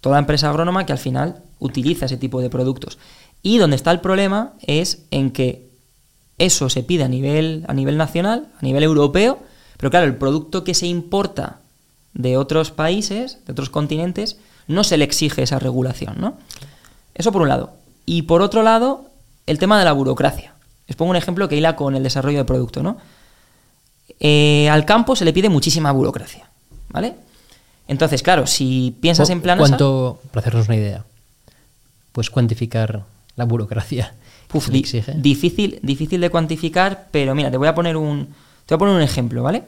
[0.00, 2.98] toda empresa agrónoma que al final utiliza ese tipo de productos.
[3.42, 5.69] Y donde está el problema es en que
[6.40, 9.38] eso se pide a nivel, a nivel nacional, a nivel europeo,
[9.76, 11.58] pero claro, el producto que se importa
[12.14, 16.34] de otros países, de otros continentes, no se le exige esa regulación, ¿no?
[17.14, 17.74] Eso por un lado.
[18.06, 19.04] Y por otro lado,
[19.46, 20.54] el tema de la burocracia.
[20.88, 22.96] Les pongo un ejemplo que hila con el desarrollo de producto, ¿no?
[24.18, 26.48] Eh, al campo se le pide muchísima burocracia,
[26.90, 27.14] ¿vale?
[27.88, 29.60] Entonces, claro, si piensas ¿Cu- en planes...
[29.68, 31.04] ¿Cuánto, para hacernos una idea,
[32.12, 33.04] puedes cuantificar
[33.36, 34.14] la burocracia
[34.52, 35.12] Uf, que le di- exige?
[35.16, 38.26] difícil, difícil de cuantificar, pero mira, te voy a poner un,
[38.66, 39.62] te voy a poner un ejemplo, ¿vale?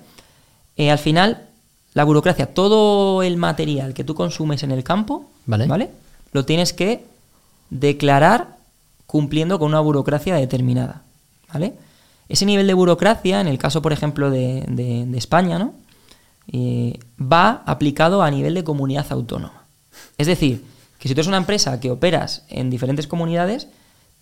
[0.77, 1.43] Eh, al final,
[1.95, 5.29] la burocracia, todo el material que tú consumes en el campo,
[5.67, 5.91] Vale.
[6.33, 7.05] Lo tienes que
[7.71, 8.57] declarar
[9.07, 11.03] cumpliendo con una burocracia determinada,
[11.53, 11.75] ¿vale?
[12.29, 15.75] Ese nivel de burocracia, en el caso, por ejemplo, de, de- de España, ¿no?
[16.51, 19.65] Eh, va aplicado a nivel de comunidad autónoma.
[20.17, 20.65] Es decir,
[20.99, 23.69] que si tú eres una empresa que operas en diferentes comunidades,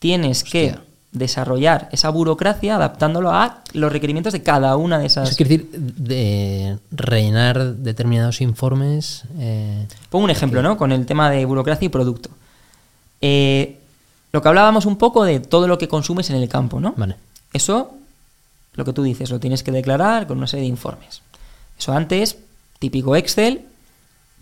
[0.00, 0.74] tienes que
[1.12, 5.30] desarrollar esa burocracia adaptándolo a los requerimientos de cada una de esas.
[5.30, 9.24] Es decir, de rellenar determinados informes.
[9.38, 10.76] eh, Pongo un ejemplo, ¿no?
[10.76, 12.30] Con el tema de burocracia y producto.
[13.20, 13.78] Eh,
[14.32, 16.94] lo que hablábamos un poco de todo lo que consumes en el campo, ¿no?
[16.96, 17.16] Vale.
[17.52, 17.92] Eso,
[18.74, 21.22] lo que tú dices, lo tienes que declarar con una serie de informes.
[21.78, 22.38] Eso antes,
[22.78, 23.62] típico Excel,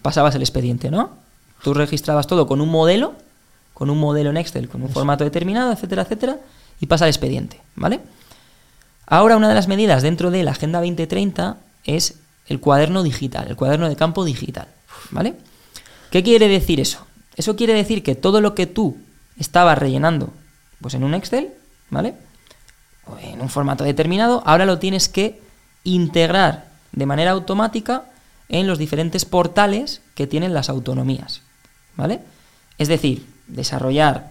[0.03, 1.11] pasabas el expediente, ¿no?
[1.63, 3.15] Tú registrabas todo con un modelo,
[3.79, 6.41] con un modelo en Excel, con un formato determinado, etcétera, etcétera,
[6.81, 8.01] y pasa el expediente, ¿vale?
[9.07, 13.55] Ahora una de las medidas dentro de la Agenda 2030 es el cuaderno digital, el
[13.55, 14.67] cuaderno de campo digital,
[15.13, 15.37] ¿vale?
[16.11, 17.07] ¿Qué quiere decir eso?
[17.37, 18.97] Eso quiere decir que todo lo que tú
[19.39, 20.33] estabas rellenando
[20.81, 21.51] pues en un Excel,
[21.89, 22.15] ¿vale?
[23.07, 25.41] O en un formato determinado, ahora lo tienes que
[25.85, 28.07] integrar de manera automática
[28.49, 31.43] en los diferentes portales que tienen las autonomías,
[31.95, 32.19] ¿vale?
[32.77, 34.31] Es decir, desarrollar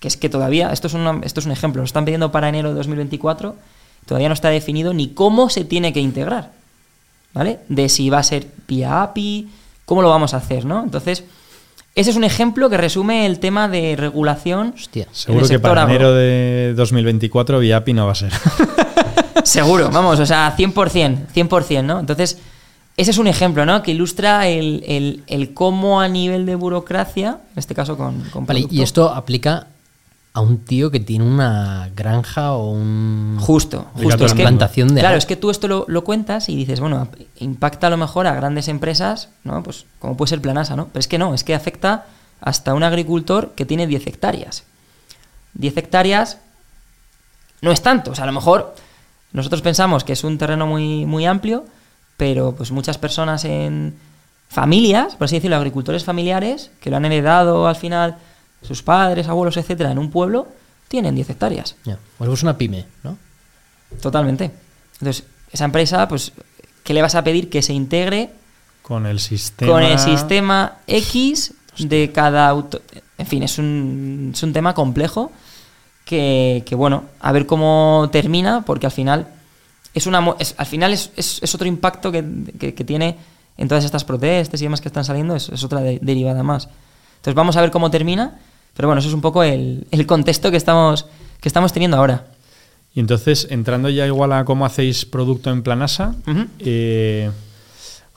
[0.00, 2.48] que es que todavía, esto es, una- esto es un ejemplo, lo están pidiendo para
[2.48, 3.54] enero de 2024,
[4.04, 6.50] todavía no está definido ni cómo se tiene que integrar,
[7.32, 7.60] ¿vale?
[7.68, 9.48] De si va a ser vía API,
[9.84, 10.82] cómo lo vamos a hacer, ¿no?
[10.82, 11.22] Entonces,
[11.94, 14.74] ese es un ejemplo que resume el tema de regulación.
[14.76, 15.06] Hostia.
[15.12, 15.94] Seguro que para agro.
[15.94, 18.32] enero de 2024 VIAPI no va a ser.
[19.44, 22.00] Seguro, vamos, o sea, 100%, 100%, ¿no?
[22.00, 22.38] Entonces,
[22.96, 23.82] ese es un ejemplo, ¿no?
[23.82, 28.46] Que ilustra el, el- el cómo a nivel de burocracia, en este caso con, con
[28.46, 29.66] Vale, producto- y esto aplica
[30.34, 33.36] a un tío que tiene una granja o un.
[33.40, 34.24] Justo, justo.
[34.24, 37.08] Es que, plantación de claro, es que tú esto lo, lo cuentas y dices, bueno,
[37.38, 39.62] impacta a lo mejor a grandes empresas, ¿no?
[39.62, 40.86] Pues como puede ser Planasa, ¿no?
[40.86, 42.06] Pero es que no, es que afecta
[42.40, 44.64] hasta un agricultor que tiene 10 hectáreas.
[45.54, 46.38] 10 hectáreas
[47.60, 48.74] no es tanto, o sea, a lo mejor
[49.32, 51.64] nosotros pensamos que es un terreno muy, muy amplio,
[52.16, 53.94] pero pues muchas personas en
[54.48, 58.16] familias, por así decirlo, agricultores familiares, que lo han heredado al final
[58.62, 60.46] sus padres, abuelos, etcétera, en un pueblo,
[60.88, 61.74] tienen 10 hectáreas.
[61.84, 61.98] Ya.
[62.18, 63.16] Pues es una pyme, ¿no?
[64.00, 64.50] Totalmente.
[65.00, 66.32] Entonces, esa empresa, pues,
[66.84, 67.48] ¿qué le vas a pedir?
[67.50, 68.30] Que se integre
[68.82, 69.72] Con el sistema.
[69.72, 72.82] con el sistema X de cada auto.
[73.18, 75.32] En fin, es un, es un tema complejo
[76.04, 79.28] que, que, bueno, a ver cómo termina, porque al final
[79.94, 82.24] es una es- al final es, es- es otro impacto que,
[82.58, 83.16] que- que tiene
[83.58, 86.68] en todas estas protestas y demás que están saliendo, es, es otra de- derivada más.
[87.16, 88.38] Entonces vamos a ver cómo termina,
[88.74, 91.06] pero bueno, eso es un poco el, el contexto que estamos,
[91.40, 92.26] que estamos teniendo ahora.
[92.94, 96.14] Y entonces, entrando ya igual a cómo hacéis producto en Planasa,
[96.58, 97.30] eh,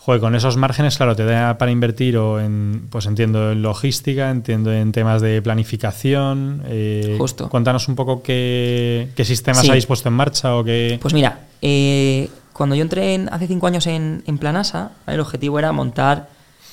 [0.05, 4.29] joder, con esos márgenes, claro, te da para invertir o en, pues entiendo en logística,
[4.29, 6.61] entiendo en temas de planificación.
[6.67, 7.49] eh, Justo.
[7.49, 9.69] Cuéntanos un poco qué, qué sistemas Sí.
[9.69, 10.99] habéis puesto en marcha o qué.
[11.01, 15.57] Pues mira, eh, cuando yo entré en- hace cinco años en, en Planasa, el objetivo
[15.57, 16.29] era montar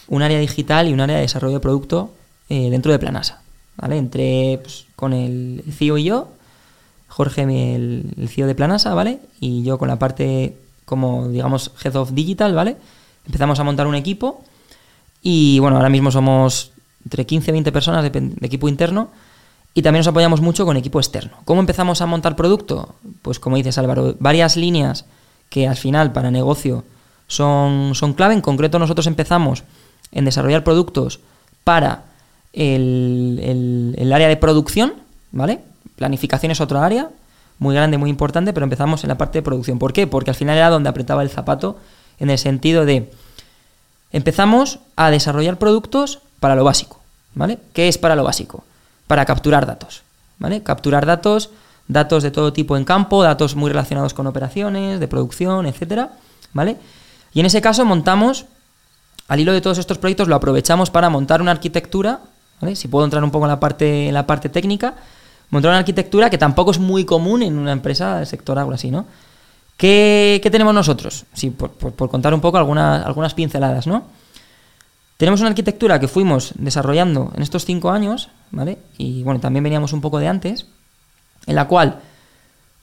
[0.09, 2.12] un área digital y un área de desarrollo de producto
[2.51, 3.40] eh, dentro de Planasa.
[3.79, 3.97] ¿vale?
[3.97, 6.29] Entré pues, con el CEO y yo,
[7.09, 9.21] Jorge, el, el CEO de Planasa, ¿vale?
[9.40, 12.77] Y yo con la parte como, digamos, Head of Digital, ¿vale?
[13.27, 14.43] Empezamos a montar un equipo
[15.23, 16.73] y bueno, ahora mismo somos
[17.05, 19.11] entre 15 y 20 personas de, equipo interno
[19.75, 21.33] y también nos apoyamos mucho con equipo externo.
[21.45, 22.95] ¿Cómo empezamos a montar producto?
[23.23, 25.05] Pues como dices Álvaro, varias líneas
[25.49, 26.85] que al final para negocio
[27.27, 28.35] son, son clave.
[28.35, 29.65] En concreto nosotros empezamos
[30.11, 31.21] en desarrollar productos
[31.65, 32.05] para
[32.53, 34.95] el, el- el área de producción,
[35.31, 35.61] ¿vale?
[35.97, 37.09] Planificación es otra área,
[37.59, 39.79] muy grande, muy importante, pero empezamos en la parte de producción.
[39.79, 40.07] ¿Por qué?
[40.07, 41.79] Porque al final era donde apretaba el zapato
[42.18, 43.11] en el sentido de
[44.12, 47.01] empezamos a desarrollar productos para lo básico,
[47.35, 47.59] ¿vale?
[47.72, 48.64] ¿Qué es para lo básico?
[49.07, 50.03] Para capturar datos,
[50.38, 50.62] ¿vale?
[50.62, 51.51] Capturar datos,
[51.88, 56.12] datos de todo tipo en campo, datos muy relacionados con operaciones, de producción, etcétera,
[56.53, 56.77] ¿vale?
[57.35, 58.44] Y en ese caso montamos,
[59.29, 62.20] al hilo de todos estos proyectos, lo aprovechamos para montar una arquitectura,
[62.61, 62.77] ¿vale?
[62.77, 64.94] Si puedo entrar un poco en la parte, en la parte técnica,
[65.51, 68.90] montar una arquitectura que tampoco es muy común en una empresa del sector agro así,
[68.90, 69.07] ¿no?
[69.83, 71.25] ¿Qué, tenemos nosotros?
[71.33, 74.05] Sí, por, contar un poco algunas, algunas pinceladas, ¿no?
[75.16, 78.79] Tenemos una arquitectura que fuimos desarrollando en estos cinco años, ¿vale?
[78.97, 80.68] Y bueno, también veníamos un poco de antes,
[81.47, 81.99] en la cual,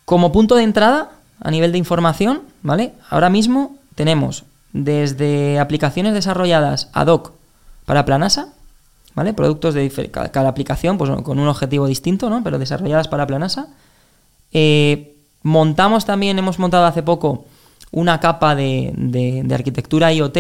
[0.04, 2.92] como punto de entrada, a nivel de información, ¿vale?
[3.10, 7.32] Ahora mismo tenemos desde aplicaciones desarrolladas ad hoc
[7.86, 8.50] para Planasa,
[9.16, 9.32] ¿vale?
[9.32, 12.44] Productos de cada aplicación pues, con un objetivo distinto, ¿no?
[12.44, 13.70] Pero desarrolladas para Planasa.
[14.52, 17.46] Eh, montamos también, hemos montado hace poco
[17.92, 20.38] una capa de, de- de arquitectura IoT.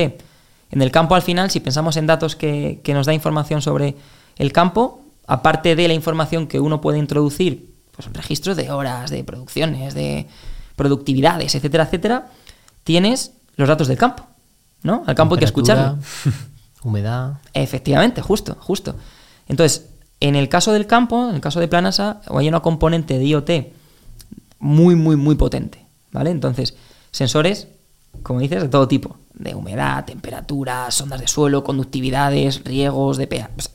[0.71, 3.95] En el campo, al final, si pensamos en datos que, que nos da información sobre
[4.37, 9.23] el campo, aparte de la información que uno puede introducir, pues registros de horas, de
[9.23, 10.27] producciones, de
[10.75, 12.27] productividades, etcétera, etcétera,
[12.83, 14.23] tienes los datos del campo.
[14.83, 15.03] ¿no?
[15.07, 15.97] Al campo hay que escucharlo.
[16.83, 17.39] Humedad.
[17.53, 18.95] Efectivamente, justo, justo.
[19.47, 19.87] Entonces,
[20.21, 23.49] En el caso del campo, en el caso de Planasa, hay una componente de IoT
[24.59, 26.29] muy, muy, muy potente, ¿vale?
[26.29, 26.75] Entonces,
[27.11, 27.67] sensores,
[28.23, 33.49] como dices, de todo tipo, de humedad, temperatura, sondas de suelo, conductividades, riegos, de pH,
[33.55, 33.71] pues,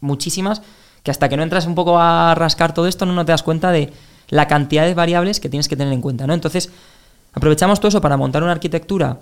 [0.00, 0.62] muchísimas,
[1.02, 3.70] que hasta que no entras un poco a rascar todo esto, no, te das cuenta
[3.70, 3.92] de
[4.28, 6.34] la cantidad de variables que tienes que tener en cuenta, ¿no?
[6.34, 6.70] Entonces,
[7.32, 9.20] aprovechamos todo eso para montar una arquitectura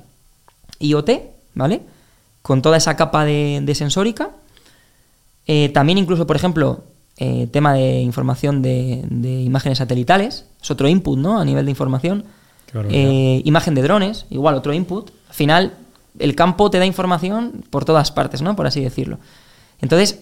[0.79, 1.11] IoT,
[1.55, 1.83] ¿vale?
[2.43, 4.31] Con toda esa capa de, de sensórica.
[5.47, 6.85] Eh, también incluso, por ejemplo,
[7.17, 11.39] eh, tema de información de, de imágenes satelitales, es otro input, ¿no?
[11.39, 12.25] A nivel de información.
[12.91, 15.11] Eh, imagen de drones, igual otro input.
[15.29, 15.75] Al final,
[16.19, 18.57] el campo te da información por todas partes, ¿no?
[18.57, 19.19] Por así decirlo.
[19.81, 20.21] Entonces,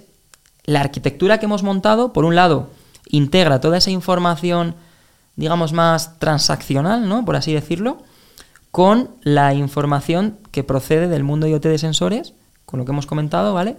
[0.65, 2.69] la arquitectura que hemos montado, por un lado,
[3.09, 4.75] integra toda esa información,
[5.37, 7.25] digamos, más transaccional, ¿no?
[7.25, 7.99] Por así decirlo,
[8.71, 12.35] con la información que procede del mundo IoT de sensores,
[12.67, 13.77] con lo que hemos comentado, ¿vale?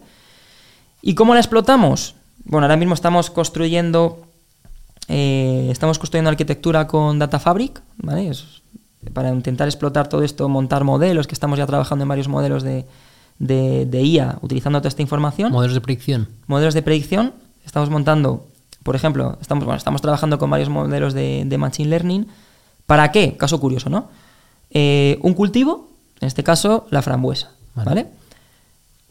[1.01, 2.15] ¿Y cómo la explotamos?
[2.45, 4.21] Bueno, ahora mismo estamos construyendo
[5.07, 8.29] eh, estamos construyendo arquitectura con Data Fabric, ¿vale?
[8.29, 8.61] Es
[9.13, 12.85] para intentar explotar todo esto, montar modelos, que estamos ya trabajando en varios modelos de,
[13.39, 15.51] de- de IA utilizando toda esta información.
[15.51, 16.29] Modelos de predicción.
[16.47, 17.33] modelos de predicción.
[17.65, 18.47] Estamos montando,
[18.83, 22.27] por ejemplo, estamos, bueno, estamos trabajando con varios modelos de, de Machine Learning.
[22.87, 23.35] ¿Para qué?
[23.37, 24.07] Caso curioso, ¿no?
[24.69, 25.89] Eh, un cultivo,
[26.21, 27.89] en este caso la frambuesa, Vale.
[27.89, 28.07] ¿vale?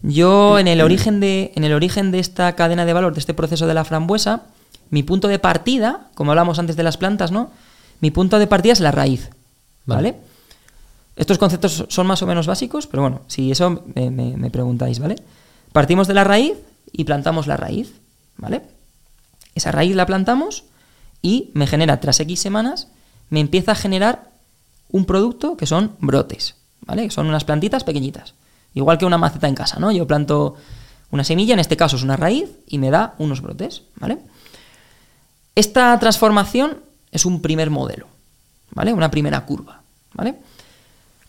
[0.02, 3.34] Yo en el, origen de, en el origen de esta cadena de valor, de este
[3.34, 4.42] proceso de la frambuesa,
[4.90, 7.50] mi punto de partida, como hablamos antes de las plantas, ¿no?
[8.00, 9.30] Mi punto de partida es la raíz,
[9.86, 10.12] Vale.
[10.12, 10.16] ¿vale?
[11.14, 14.98] Estos conceptos son más o menos básicos, pero bueno, si eso me, me- me preguntáis,
[14.98, 15.16] ¿vale?
[15.72, 16.54] Partimos de la raíz
[16.90, 17.92] y plantamos la raíz,
[18.38, 18.62] ¿vale?
[19.54, 20.64] Esa raíz la plantamos
[21.20, 22.88] y me genera, tras X semanas,
[23.30, 24.30] me empieza a generar
[24.90, 27.10] un producto que son brotes, ¿vale?
[27.10, 28.34] Son unas plantitas pequeñitas.
[28.74, 29.92] Igual que una maceta en casa, ¿no?
[29.92, 30.56] Yo planto
[31.10, 34.18] una semilla, en este caso es una raíz, y me da unos brotes, ¿vale?
[35.54, 36.78] Esta transformación
[37.10, 38.06] es un primer modelo,
[38.70, 38.92] ¿vale?
[38.92, 39.82] Una primera curva,
[40.14, 40.36] ¿vale?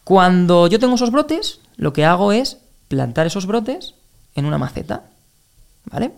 [0.04, 3.96] Cuando yo tengo esos brotes, lo que hago es plantar esos brotes
[4.36, 5.04] en una maceta,
[5.86, 6.12] ¿vale?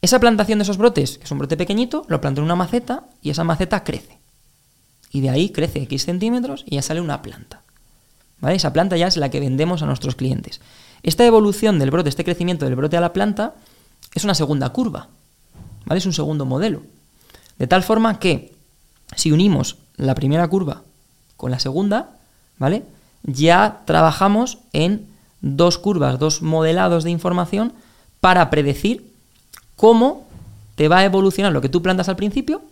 [0.00, 3.04] Esa plantación de esos brotes, que es un brote pequeñito, lo planto en una maceta
[3.22, 4.18] y esa maceta crece.
[5.10, 7.61] Y de ahí crece X centímetros y ya sale una planta.
[8.42, 8.56] ¿Vale?
[8.56, 10.60] Esa planta ya es la que vendemos a nuestros clientes.
[11.02, 13.54] Esta evolución del brote, este crecimiento del brote a la planta,
[14.14, 15.08] es una segunda curva.
[15.86, 15.98] ¿Vale?
[15.98, 16.82] Es un segundo modelo.
[17.58, 18.52] De tal forma que
[19.16, 20.82] si unimos la primera curva
[21.36, 22.10] con la segunda,
[22.58, 22.84] ¿vale?
[23.22, 25.06] Ya trabajamos en
[25.40, 27.72] dos curvas, dos modelados de información
[28.20, 29.12] para predecir
[29.76, 30.26] cómo
[30.74, 32.62] te va a evolucionar lo que tú plantas al principio.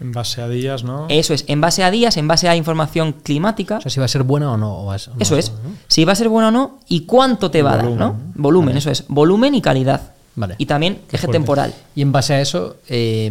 [0.00, 1.06] En base a días, ¿no?
[1.08, 3.76] Eso es, en base a días, en base a información climática.
[3.78, 4.78] O sea, si va a ser buena o no.
[4.80, 5.50] o va a ser- Eso no, es.
[5.52, 5.58] ¿no?
[5.86, 8.20] Si va a ser bueno o no y cuánto te va a dar, Volumen, ¿no?
[8.34, 8.78] Volumen, Vale.
[8.78, 9.04] eso es.
[9.08, 10.12] Volumen y calidad.
[10.34, 10.54] Vale.
[10.58, 11.38] Y también Qué eje fuerte.
[11.38, 11.74] temporal.
[11.94, 13.30] Y en base a eso, eh,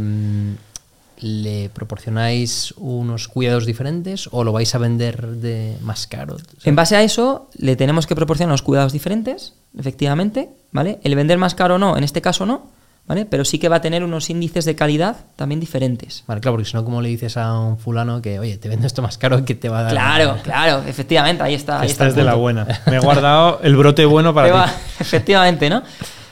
[1.19, 6.37] ¿le proporcionáis unos cuidados diferentes o lo vais a vender de más caro?
[6.63, 10.99] En base a eso, le tenemos que proporcionar unos cuidados diferentes, efectivamente, ¿vale?
[11.03, 12.67] El vender más caro no, en este caso no,
[13.11, 13.25] ¿vale?
[13.25, 16.23] Pero sí que va a tener unos índices de calidad también diferentes.
[16.27, 18.87] Vale, claro, porque si no, como le dices a un fulano que, oye, te vendo
[18.87, 19.91] esto más caro que te va a dar.
[19.91, 21.81] Claro, claro, efectivamente, ahí está.
[21.81, 22.65] Ahí Esta está es de la buena.
[22.85, 24.53] Me he guardado el brote bueno para ti.
[24.53, 25.83] va- efectivamente, ¿no?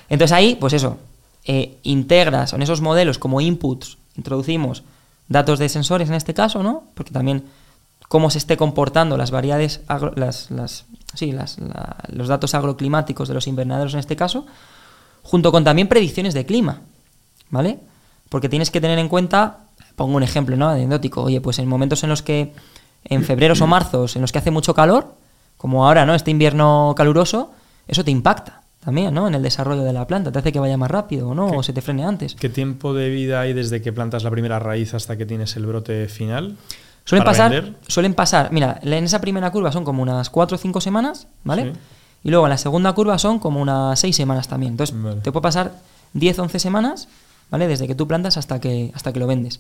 [0.07, 0.97] Entonces ahí, pues eso,
[1.43, 4.83] eh, integras en esos modelos como inputs, introducimos
[5.27, 6.85] datos de sensores en este caso, ¿no?
[6.95, 7.43] Porque también
[8.07, 13.27] cómo se esté comportando las variedades, agro- las, las, sí, las, la- los datos agroclimáticos
[13.27, 14.47] de los invernaderos en este caso,
[15.29, 16.81] junto con también predicciones de clima,
[17.51, 17.77] ¿vale?
[18.29, 19.57] Porque tienes que tener en cuenta,
[19.95, 20.69] pongo un ejemplo, ¿no?
[20.69, 22.51] Anecdótico, oye, pues en momentos en los que,
[23.03, 25.13] en febreros o marzos, en los que hace mucho calor,
[25.57, 26.15] como ahora, ¿no?
[26.15, 27.51] Este invierno caluroso,
[27.87, 29.27] eso te impacta también, ¿no?
[29.27, 31.51] En el desarrollo de la planta, te hace que vaya más rápido, ¿o no?
[31.51, 32.33] ¿Qué- O se te frene antes.
[32.33, 35.65] ¿Qué tiempo de vida hay desde que plantas la primera raíz hasta que tienes el
[35.67, 36.57] brote final?
[37.05, 37.73] Suelen pasar, vender?
[37.87, 41.63] suelen pasar, mira, en esa primera curva son como unas 4 o 5 semanas, ¿vale?
[41.73, 41.79] Sí.
[42.23, 44.73] Y luego en la segunda curva son como unas 6 semanas también.
[44.73, 45.21] Entonces, Vale.
[45.21, 45.73] te puede pasar
[46.13, 47.07] 10, 11 semanas,
[47.49, 47.67] ¿vale?
[47.67, 49.59] Desde que tú plantas hasta que, hasta que lo vendes.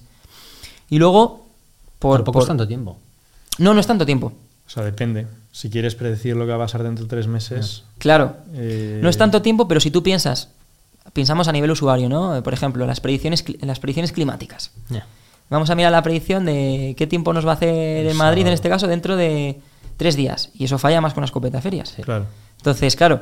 [0.89, 1.45] Y luego,
[1.99, 2.17] por...
[2.19, 2.97] Tampoco por- es tanto tiempo.
[3.59, 4.33] No, no es tanto tiempo.
[4.67, 5.27] O sea, depende.
[5.51, 7.83] Si quieres predecir lo que va a pasar dentro de tres meses.
[7.97, 8.35] Claro.
[8.53, 10.49] eh, No es tanto tiempo, pero si tú piensas,
[11.13, 12.35] pensamos a nivel usuario, ¿no?
[12.35, 14.71] Eh, Por ejemplo, las predicciones, las predicciones climáticas.
[14.89, 15.07] Ya.
[15.49, 18.53] Vamos a mirar la predicción de qué tiempo nos va a hacer en Madrid, en
[18.53, 19.59] este caso, dentro de
[19.97, 20.49] tres días.
[20.53, 21.95] Y eso falla más con una escopeta de ferias.
[22.01, 22.25] Claro.
[22.57, 23.21] Entonces, claro,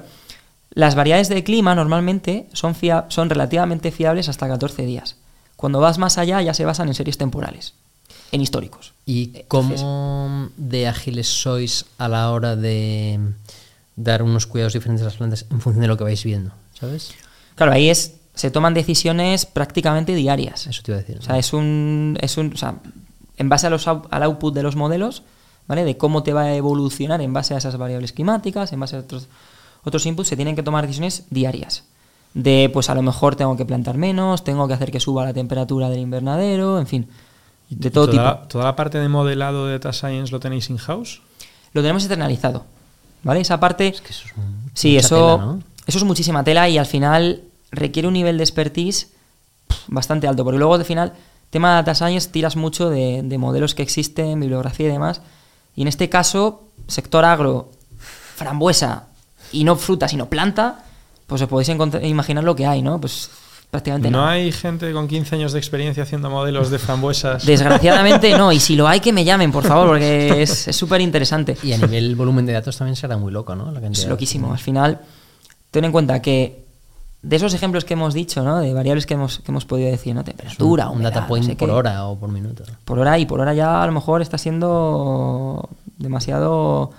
[0.71, 5.15] las variedades de clima normalmente son, fia- son relativamente fiables hasta 14 días.
[5.55, 7.73] Cuando vas más allá ya se basan en series temporales,
[8.31, 8.93] en históricos.
[9.05, 13.19] ¿Y Entonces, cómo de ágiles sois a la hora de
[13.95, 16.51] dar unos cuidados diferentes a las plantas en función de lo que vais viendo?
[16.79, 17.11] ¿Sabes?
[17.55, 20.67] Claro, ahí es se toman decisiones prácticamente diarias.
[20.67, 21.17] Eso te iba a decir.
[21.17, 22.75] O sea, es un, es un, o sea,
[23.37, 25.23] en base a los, al output de los modelos,
[25.67, 25.83] ¿vale?
[25.85, 28.99] De cómo te va a evolucionar en base a esas variables climáticas, en base a
[28.99, 29.27] otros,
[29.83, 31.83] otros inputs, se tienen que tomar decisiones diarias.
[32.33, 35.33] De, pues a lo mejor tengo que plantar menos, tengo que hacer que suba la
[35.33, 37.07] temperatura del invernadero, en fin,
[37.69, 38.47] de todo toda, tipo.
[38.47, 41.21] ¿Toda la parte de modelado de Data Science lo tenéis in-house?
[41.73, 42.65] Lo tenemos externalizado,
[43.23, 43.39] ¿vale?
[43.41, 43.87] Esa parte...
[43.87, 45.59] Es que eso es un- Sí, eso, tela, ¿no?
[45.87, 49.09] eso es muchísima tela y al final requiere un nivel de expertise
[49.87, 51.13] bastante alto, porque luego al final,
[51.49, 55.21] tema de data science, tiras mucho de, de modelos que existen, bibliografía y demás,
[55.77, 57.71] y en este caso, sector agro,
[58.35, 59.09] frambuesa,
[59.51, 60.83] y no fruta, sino planta,
[61.27, 61.69] pues os podéis
[62.03, 62.99] imaginar lo que hay, ¿no?
[62.99, 63.29] Pues
[63.69, 64.31] prácticamente ¿No nada.
[64.31, 67.45] hay gente con 15 años de experiencia haciendo modelos de frambuesas?
[67.45, 71.55] Desgraciadamente no, y si lo hay, que me llamen, por favor, porque es súper interesante.
[71.61, 73.71] Y a nivel volumen de datos también será muy loco, ¿no?
[73.71, 74.51] La Es loquísimo.
[74.51, 74.99] Al final,
[75.69, 76.65] ten en cuenta que
[77.21, 78.59] de esos ejemplos que hemos dicho, ¿no?
[78.59, 80.21] De variables que hemos, que hemos podido decir, ¿no?
[80.21, 81.73] Un- Temperatura, un, humedad, data no point sé por qué.
[81.73, 82.63] hora o por minuto.
[82.85, 86.91] Por hora y por hora ya a lo mejor está siendo demasiado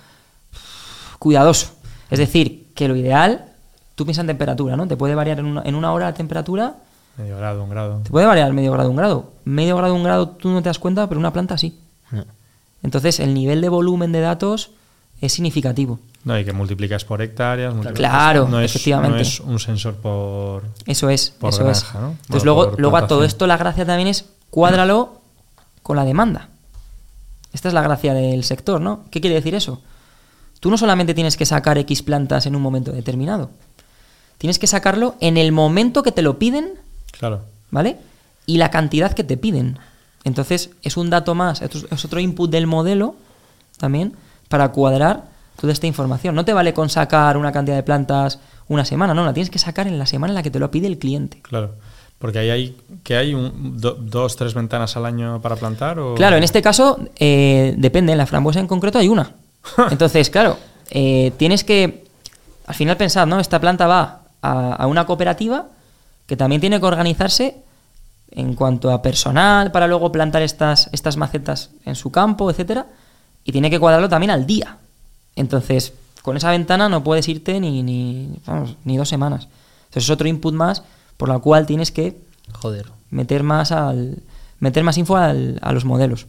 [1.18, 1.72] cuidadoso.
[2.10, 3.46] Es decir, que lo ideal,
[3.94, 4.86] tú piensas en temperatura, ¿no?
[4.86, 6.76] Te puede variar en una, en una hora la temperatura,
[7.16, 8.00] Medio grado, un grado.
[8.04, 9.32] te puede variar medio grado, un grado.
[9.44, 11.76] Medio grado, un grado tú no te das cuenta, pero una planta sí.
[12.12, 12.24] No.
[12.82, 14.70] Entonces el nivel de volumen de datos
[15.20, 15.98] es significativo.
[16.24, 17.72] No, y que multiplicas por hectáreas.
[17.74, 19.16] multiplicas- Claro, no es, efectivamente.
[19.16, 20.64] No es un sensor por.
[20.86, 21.94] Eso es, Por eso granja, es.
[21.94, 22.10] ¿no?
[22.10, 25.20] Entonces Bueno, luego, luego a todo esto la gracia también es cuádralo
[25.82, 26.48] con la demanda.
[27.52, 29.04] Esta es la gracia del sector, ¿no?
[29.10, 29.80] ¿Qué quiere decir eso?
[30.60, 33.50] Tú no solamente tienes que sacar X plantas en un momento determinado.
[34.38, 36.74] Tienes que sacarlo en el momento que te lo piden,
[37.12, 37.42] Claro.
[37.70, 37.96] ¿vale?
[38.44, 39.78] Y la cantidad que te piden.
[40.24, 43.14] Entonces es un dato más, es otro input del modelo
[43.78, 44.14] también
[44.48, 45.24] para cuadrar
[45.60, 46.34] toda esta información.
[46.34, 49.58] No te vale con sacar una cantidad de plantas una semana, no, la tienes que
[49.58, 51.40] sacar en la semana en la que te lo pide el cliente.
[51.42, 51.74] Claro.
[52.18, 55.98] Porque ahí hay, que hay un, do- dos, tres ventanas al año para plantar.
[56.00, 56.14] O...
[56.16, 59.32] Claro, en este caso eh, depende, en la frambuesa en concreto hay una.
[59.90, 60.58] Entonces, claro,
[60.90, 62.04] eh, tienes que
[62.66, 63.38] al final pensar, ¿no?
[63.40, 65.66] Esta planta va a, a una cooperativa
[66.26, 67.56] que también tiene que organizarse
[68.32, 72.86] en cuanto a personal para luego plantar estas, estas macetas en su campo, etcétera,
[73.48, 74.76] y tiene que cuadrarlo también al día.
[75.34, 79.48] Entonces, con esa ventana no puedes irte ni, ni, vamos, ni dos semanas.
[79.86, 80.82] Entonces es otro input más
[81.16, 82.18] por la cual tienes que
[82.52, 82.86] Joder.
[83.10, 84.18] meter más al
[84.60, 86.26] meter más info al- a los modelos.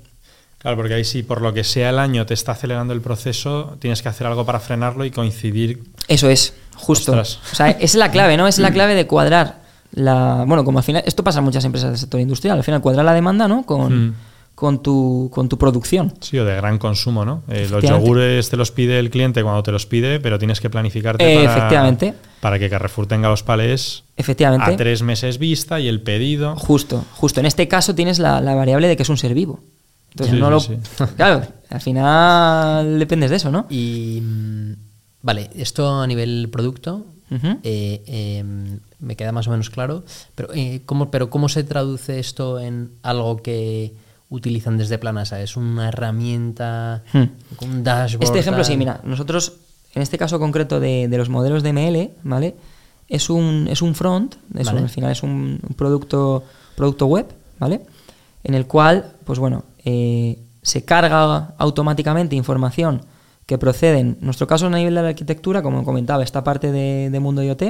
[0.60, 3.75] Claro, porque ahí sí, por lo que sea el año te está acelerando el proceso,
[3.79, 5.84] tienes que hacer algo para frenarlo y coincidir.
[6.08, 7.12] Eso es, justo.
[7.12, 7.39] Ostras.
[7.51, 8.47] O sea, esa es la clave, ¿no?
[8.47, 9.60] Es la clave de cuadrar
[9.91, 10.45] la.
[10.47, 11.03] Bueno, como al final.
[11.05, 12.58] Esto pasa en muchas empresas del sector industrial.
[12.58, 13.63] Al final, cuadrar la demanda, ¿no?
[13.65, 14.15] Con, Mm.
[14.60, 16.13] Con, tu, con tu producción.
[16.19, 17.43] Sí, o de gran consumo, ¿no?
[17.48, 20.69] Eh, los yogures te los pide el cliente cuando te los pide, pero tienes que
[20.69, 22.13] planificarte Eh, para, efectivamente.
[22.41, 24.74] para que Carrefour tenga los palés Efectivamente.
[24.74, 26.58] a tres meses vista y el pedido.
[26.58, 27.39] Justo, justo.
[27.39, 29.62] En este caso tienes la, la variable de que es un ser vivo.
[30.12, 31.08] Entonces Sí, no sí, lo.
[31.15, 33.65] Claro, al final dependes de eso, ¿no?
[33.69, 34.74] Y mm,
[35.22, 37.06] vale, esto a nivel producto
[37.63, 38.43] eh, eh,
[39.00, 40.04] me queda más o menos claro,
[40.36, 43.93] pero, eh, ¿cómo, pero ¿cómo se traduce esto en algo que
[44.29, 45.41] utilizan desde Planasa?
[45.41, 47.23] ¿Es una herramienta, Hmm.
[47.61, 48.23] un dashboard?
[48.23, 48.71] Este ejemplo, tal?
[48.71, 49.53] sí, mira, nosotros,
[49.95, 52.55] en este caso concreto de, de los modelos de ML, ¿vale?
[53.07, 54.77] Es un, es un front, es Vale.
[54.79, 56.43] un- al final es un, un producto,
[56.75, 57.25] producto web,
[57.59, 57.81] ¿vale?
[58.43, 63.01] En el cual, pues bueno, eh, se carga automáticamente información
[63.47, 67.09] que procede, en nuestro caso a nivel de la arquitectura, como comentaba, esta parte de,
[67.09, 67.63] de Mundo IoT,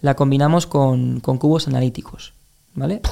[0.00, 2.32] la combinamos con, con cubos analíticos,
[2.74, 3.02] ¿vale?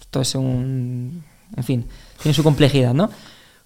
[0.00, 1.24] Esto es un...
[1.56, 1.86] En fin,
[2.20, 3.10] tiene su complejidad, ¿no?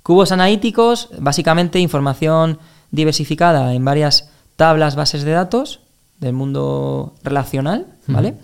[0.02, 2.58] Cubos analíticos, básicamente información
[2.90, 5.80] diversificada en varias tablas, bases de datos
[6.20, 8.34] del mundo relacional, ¿vale?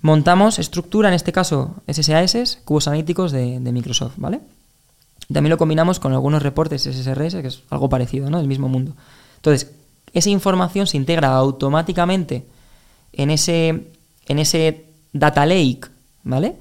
[0.00, 4.40] Montamos estructura, en este caso SSAS, cubos analíticos de, de Microsoft, ¿vale?
[5.32, 8.38] También lo combinamos con algunos reportes SSRS, que es algo parecido, ¿no?
[8.38, 8.94] Del mismo mundo.
[9.36, 9.72] Entonces,
[10.12, 12.46] esa información se integra automáticamente
[13.12, 13.90] en ese,
[14.26, 15.88] en ese data lake,
[16.22, 16.54] ¿vale?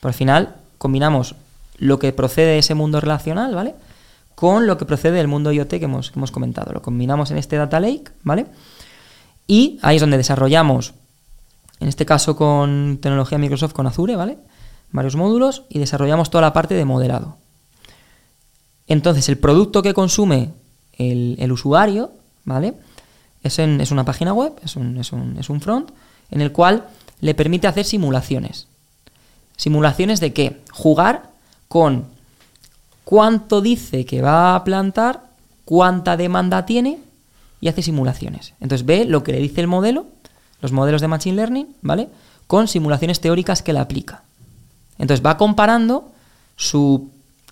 [0.00, 1.36] Por al final combinamos
[1.78, 3.76] lo que procede de ese mundo relacional, ¿vale?
[4.34, 6.72] Con lo que procede del mundo IoT que hemos, comentado.
[6.72, 8.46] Lo combinamos en este data lake, ¿vale?
[9.46, 10.94] Y ahí es donde desarrollamos,
[11.78, 14.38] en este caso con tecnología Microsoft con Azure, ¿vale?
[14.90, 17.36] Varios módulos y desarrollamos toda la parte de modelado.
[18.88, 20.50] Entonces, el producto que consume
[20.98, 22.10] el, usuario,
[22.44, 22.74] ¿vale?
[23.44, 25.92] Es, es una página web, es un, es, un, es un front,
[26.32, 26.88] en el cual
[27.20, 28.66] le permite hacer simulaciones.
[29.62, 30.60] ¿Simulaciones de qué?
[30.72, 31.30] Jugar
[31.68, 32.06] con
[33.04, 35.22] cuánto dice que va a plantar,
[35.64, 36.98] cuánta demanda tiene
[37.60, 38.54] y hace simulaciones.
[38.58, 40.06] Entonces ve lo que le dice el modelo,
[40.60, 42.08] los modelos de Machine Learning, ¿vale?
[42.48, 44.24] con simulaciones teóricas que la aplica.
[44.98, 46.10] Entonces va comparando
[46.56, 47.02] sus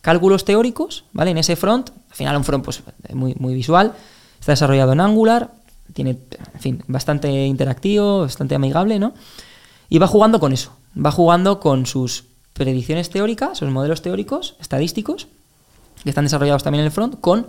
[0.00, 1.30] cálculos teóricos, ¿vale?
[1.30, 2.82] En ese front, al final un front pues,
[3.14, 3.94] muy, muy visual,
[4.40, 5.52] está desarrollado en Angular,
[5.94, 6.18] tiene,
[6.54, 9.14] en fin, bastante interactivo, bastante amigable, ¿no?
[9.88, 15.28] Y va jugando con eso, va jugando con sus predicciones teóricas, sus modelos teóricos, estadísticos,
[16.03, 17.47] que están desarrollados también en el front, con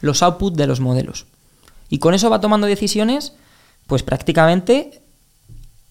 [0.00, 1.26] los outputs de los modelos.
[1.88, 3.32] Y con eso va tomando decisiones,
[3.86, 5.02] pues prácticamente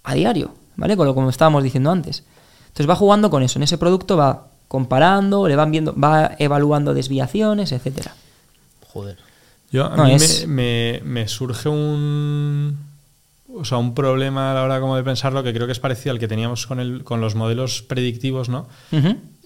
[0.04, 0.96] a diario, ¿vale?
[0.98, 2.24] Con lo como estábamos diciendo antes.
[2.68, 3.60] Entonces va jugando con eso.
[3.60, 8.14] En ese producto va comparando, le van viendo, va evaluando desviaciones, etcétera.
[8.88, 9.18] Joder.
[9.72, 12.78] Yo, a No, mí es- me, me- me surge un,
[13.54, 16.12] o sea, un problema a la hora como de pensarlo que creo que es parecido
[16.14, 18.68] al que teníamos con, el, con los modelos predictivos, ¿no?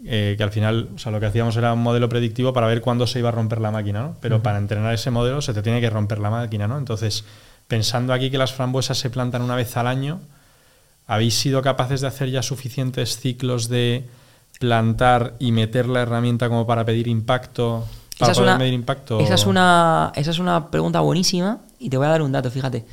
[0.05, 2.81] Eh, que al final, o sea, lo que hacíamos era un modelo predictivo para ver
[2.81, 4.17] cuándo se iba a romper la máquina, ¿no?
[4.19, 6.77] Pero para entrenar ese modelo se te tiene que romper la máquina, ¿no?
[6.77, 7.23] Entonces,
[7.67, 10.19] pensando aquí que las frambuesas se plantan una vez al año,
[11.07, 14.05] ¿habéis sido capaces de hacer ya suficientes ciclos de
[14.59, 17.85] plantar y meter la herramienta como para pedir impacto?
[18.19, 19.19] Para Esa poder una, medir impacto.
[19.21, 22.51] esa, es una, esa es una pregunta buenísima y te voy a dar un dato,
[22.51, 22.85] fíjate.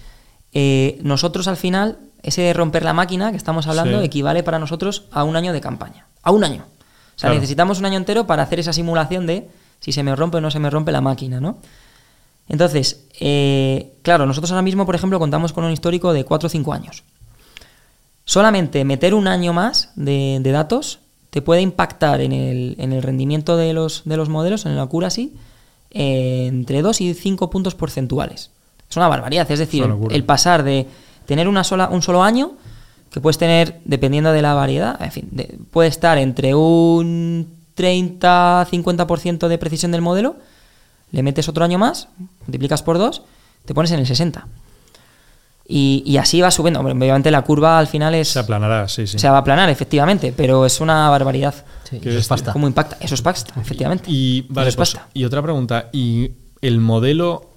[0.52, 4.04] Eh, nosotros al final, ese de romper la máquina que estamos hablando Sí.
[4.06, 6.06] equivale para nosotros a un año de campaña.
[6.22, 6.64] A un año.
[6.66, 7.34] O sea, Claro.
[7.36, 9.48] necesitamos un año entero para hacer esa simulación de
[9.80, 11.58] si se me rompe o no se me rompe la máquina, ¿no?
[12.48, 16.50] Entonces, eh, claro, nosotros ahora mismo, por ejemplo, contamos con un histórico de 4 o
[16.50, 17.04] 5 años.
[18.24, 23.02] Solamente meter un año más de, de datos te puede impactar en el, en el
[23.02, 25.32] rendimiento de los, de los modelos, en el accuracy,
[25.92, 28.50] eh, entre 2 y 5 puntos porcentuales.
[28.90, 30.86] Es una barbaridad, es decir, Es el, pasar de
[31.26, 32.52] tener una sola, un solo año,
[33.12, 39.48] que puedes tener, dependiendo de la variedad, en fin, de- puede estar entre un 30-50%
[39.48, 40.36] de precisión del modelo,
[41.12, 42.08] le metes otro año más,
[42.46, 43.22] multiplicas por 2,
[43.64, 44.46] te pones en el 60.
[45.72, 46.80] Y, y así va subiendo.
[46.80, 48.28] Obviamente la curva al final es...
[48.30, 49.20] Se aplanará, sí, sí.
[49.20, 51.54] Se va a aplanar, efectivamente, pero es una barbaridad.
[51.88, 52.52] Sí, eso es pasta.
[52.52, 52.96] ¿Cómo impacta?
[53.00, 54.04] Eso es pasta, efectivamente.
[54.08, 55.08] Y vale, Eso es pues, pasta.
[55.14, 57.49] y otra pregunta, ¿y el modelo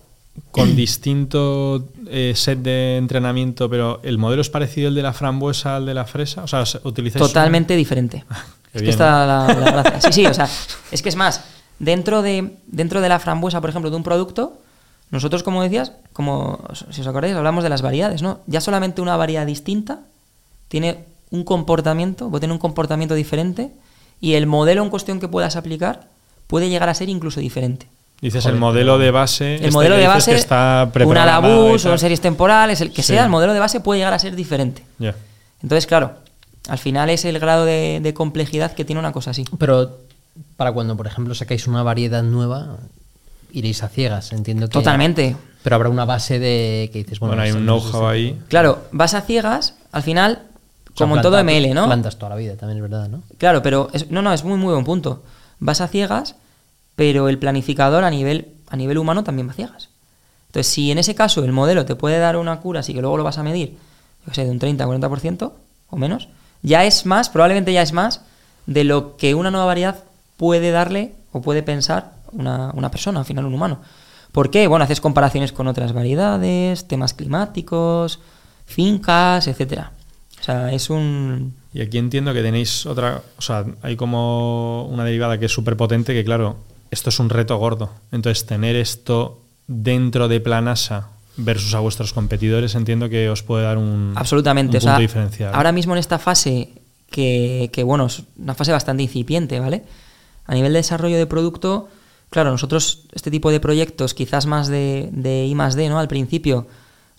[0.52, 5.76] con distinto eh, set de entrenamiento, pero el modelo es parecido al de la frambuesa
[5.78, 6.44] al de la fresa?
[6.44, 8.24] O sea, ¿se- utilizáis un- Totalmente diferente.
[8.72, 10.02] Qué es que está la, la gracia.
[10.02, 10.48] Sí, sí, o sea,
[10.92, 11.44] es que es más,
[11.80, 14.60] dentro de, dentro de la frambuesa, por ejemplo, de un producto,
[15.12, 16.60] nosotros, como decías, como
[16.90, 18.40] si os acordáis, hablamos de las variedades, ¿no?
[18.48, 20.00] Ya solamente una variedad distinta
[20.68, 23.72] tiene un comportamiento, puede tener un comportamiento diferente
[24.20, 26.08] y el modelo en cuestión que puedas aplicar
[26.48, 27.88] puede llegar a ser incluso diferente.
[28.24, 29.56] Dices Joder, el modelo de base.
[29.56, 32.00] El este modelo que de base, que está una Labus o tal.
[32.00, 33.10] series temporales, el que Sí.
[33.14, 34.84] sea, el modelo de base puede llegar a ser diferente.
[34.98, 35.14] Ya.
[35.62, 36.14] Entonces, claro,
[36.70, 39.44] al final es el grado de, de complejidad que tiene una cosa así.
[39.60, 39.98] Pero
[40.56, 42.78] para cuando, por ejemplo, sacáis una variedad nueva,
[43.52, 44.72] iréis a ciegas, entiendo que...
[44.74, 45.36] Totalmente.
[45.62, 48.40] Pero habrá una base de que dices, bueno, Bueno, hay un no know-how ahí.
[48.48, 50.40] Claro, vas a ciegas, al final,
[50.86, 51.88] O sea, como en todo ML, ¿no?
[51.88, 53.22] Plantas toda la vida, también es verdad, ¿no?
[53.38, 55.24] Claro, pero es- no, no, es muy, muy buen punto.
[55.60, 56.36] Vas a ciegas,
[56.96, 59.90] pero el planificador a nivel, a nivel humano también va ciegas.
[60.48, 63.18] Entonces, si en ese caso el modelo te puede dar una cura, así que luego
[63.18, 63.78] lo vas a medir,
[64.28, 65.52] yo sé, de un 30-40%
[65.90, 66.30] o menos,
[66.62, 68.22] ya es más, probablemente ya es más
[68.66, 70.04] de lo que una nueva variedad
[70.38, 73.80] puede darle o puede pensar una, una persona, al final un humano.
[74.32, 74.68] ¿Por qué?
[74.68, 78.20] Bueno, haces comparaciones con otras variedades, temas climáticos,
[78.66, 79.92] fincas, etcétera.
[80.40, 83.22] O sea, es un, Y aquí entiendo que tenéis otra.
[83.38, 86.58] O sea, hay como una derivada que es súper potente, que claro,
[86.94, 87.92] esto es un reto gordo.
[88.12, 93.78] Entonces, tener esto dentro de Planasa versus a vuestros competidores, entiendo que os puede dar
[93.78, 94.78] un, Absolutamente.
[94.78, 95.54] un o sea, punto diferencial.
[95.54, 96.70] ahora mismo en esta fase,
[97.10, 99.84] que, que, bueno, es una fase bastante incipiente, ¿vale?
[100.46, 101.90] A nivel de desarrollo de producto,
[102.30, 106.00] claro, nosotros este tipo de proyectos, quizás más de, de I más D, ¿no?
[106.00, 106.68] Al principio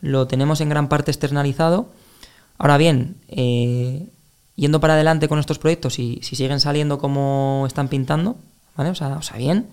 [0.00, 1.88] lo tenemos en gran parte externalizado.
[2.58, 4.06] Ahora bien, eh,
[4.54, 8.36] yendo para adelante con estos proyectos y si siguen saliendo como están pintando,
[8.76, 8.90] ¿vale?
[8.90, 9.68] O sea, o sea bien,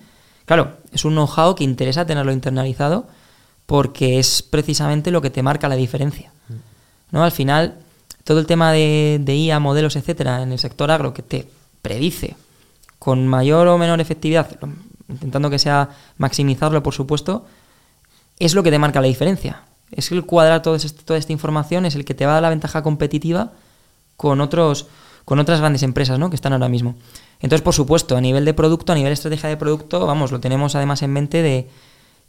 [0.45, 3.07] claro, es un know-how que interesa tenerlo internalizado
[3.65, 6.31] porque es precisamente lo que te marca la diferencia.
[7.11, 7.23] ¿no?
[7.23, 7.79] Al final,
[8.23, 11.47] todo el tema de, IA, modelos, etcétera, en el sector agro que te
[11.81, 12.35] predice
[12.99, 14.47] con mayor o menor efectividad,
[15.09, 17.45] intentando que sea maximizarlo, por supuesto,
[18.39, 19.63] es lo que te marca la diferencia.
[19.91, 22.43] Es el cuadrar todo este- toda esta información, es el que te va a dar
[22.43, 23.51] la ventaja competitiva
[24.17, 24.87] con otros
[25.25, 26.29] con otras grandes empresas ¿no?
[26.29, 26.95] que están ahora mismo.
[27.41, 30.39] Entonces, por supuesto, a nivel de producto, a nivel de estrategia de producto, vamos, lo
[30.39, 31.67] tenemos además en mente de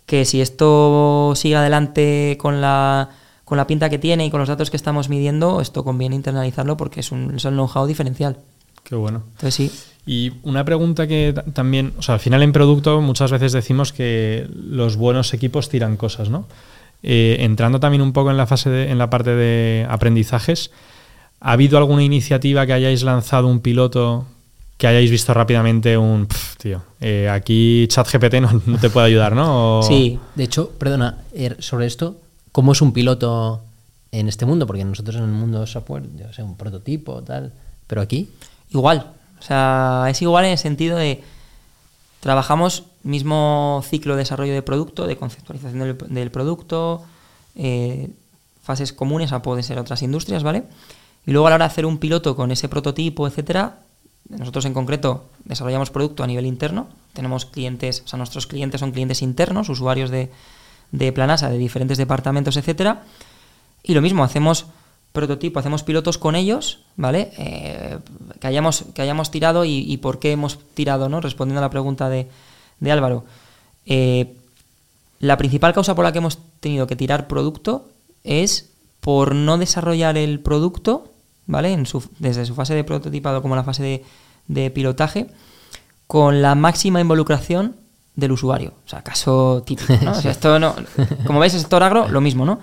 [0.07, 3.11] que si esto sigue adelante con la,
[3.45, 6.77] con la pinta que tiene y con los datos que estamos midiendo, esto conviene internalizarlo
[6.77, 8.39] porque es un, es un know-how diferencial.
[8.85, 9.23] Qué bueno.
[9.33, 9.71] Entonces sí.
[10.05, 13.93] Y una pregunta que ta- también, o sea, al final en producto muchas veces decimos
[13.93, 16.47] que los buenos equipos tiran cosas, ¿no?
[17.05, 20.71] Eh, entrando también un poco en la fase de, en la parte de aprendizajes,
[21.45, 24.27] ¿Ha habido alguna iniciativa que hayáis lanzado un piloto
[24.83, 29.81] que hayáis visto rápidamente un, "Pf, tío, eh, aquí ChatGPT no, te puede ayudar, ¿no?
[29.85, 32.17] Sí, De hecho, perdona, er, sobre esto,
[32.51, 33.63] ¿cómo es un piloto
[34.11, 34.67] en este mundo?
[34.67, 37.53] Porque nosotros en el mundo de software, yo sé, un prototipo, tal,
[37.87, 38.29] pero aquí,
[38.71, 39.07] igual.
[39.39, 41.23] O sea, es igual en el sentido de
[42.19, 47.05] trabajamos mismo ciclo de desarrollo de producto, de conceptualización del, del producto,
[47.55, 48.11] eh,
[48.65, 50.65] fases comunes a pueden ser otras industrias, ¿vale?
[51.25, 53.79] Y luego a la hora de hacer un piloto con ese prototipo, etcétera,
[54.29, 56.89] nosotros en concreto desarrollamos producto a nivel interno.
[57.13, 60.31] Tenemos clientes, o sea, nuestros clientes son clientes internos, usuarios de,
[60.91, 63.03] de Planasa, de diferentes departamentos, etcétera.
[63.83, 64.67] Y lo mismo, hacemos
[65.13, 67.33] prototipo, hacemos pilotos con ellos, ¿vale?
[67.37, 67.99] Eh,
[68.41, 71.21] que, hayamos, que hayamos tirado y, por qué hemos tirado, ¿no?
[71.21, 72.29] Respondiendo a la pregunta de,
[72.81, 73.25] de Álvaro.
[73.85, 74.35] Eh,
[75.21, 77.89] la principal causa por la que hemos tenido que tirar producto
[78.25, 78.71] es
[79.01, 81.12] por no desarrollar el producto,
[81.47, 81.73] ¿vale?
[81.73, 84.05] En su- desde su fase de prototipado como la fase de,
[84.49, 85.29] de pilotaje,
[86.07, 87.77] con la máxima involucración
[88.17, 88.75] del usuario.
[88.85, 90.13] O sea, caso típico, ¿no?
[90.13, 90.75] O sea, esto no,
[91.27, 92.59] como veis, el sector agro, lo mismo, ¿no?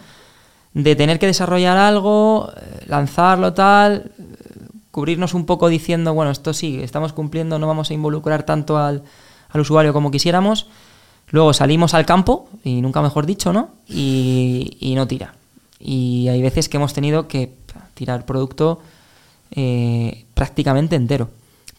[0.74, 4.24] De tener que desarrollar algo, eh, lanzarlo tal, eh,
[4.92, 9.04] cubrirnos un poco diciendo, bueno, esto sí, estamos cumpliendo, no vamos a involucrar tanto al,
[9.50, 10.68] al usuario como quisiéramos.
[11.32, 13.70] Luego salimos al campo, y nunca mejor dicho, ¿no?
[13.88, 15.34] Y, y no tira.
[15.80, 17.54] Y hay veces que hemos tenido que
[18.00, 18.80] tirar producto
[19.52, 21.30] eh, prácticamente entero.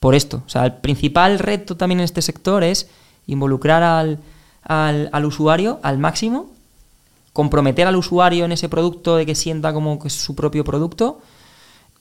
[0.00, 0.42] Por esto.
[0.46, 2.88] O sea, el principal reto también en este sector es
[3.26, 4.18] involucrar al,
[4.62, 6.50] al, al usuario al máximo,
[7.32, 11.20] comprometer al usuario en ese producto de que sienta como que es su propio producto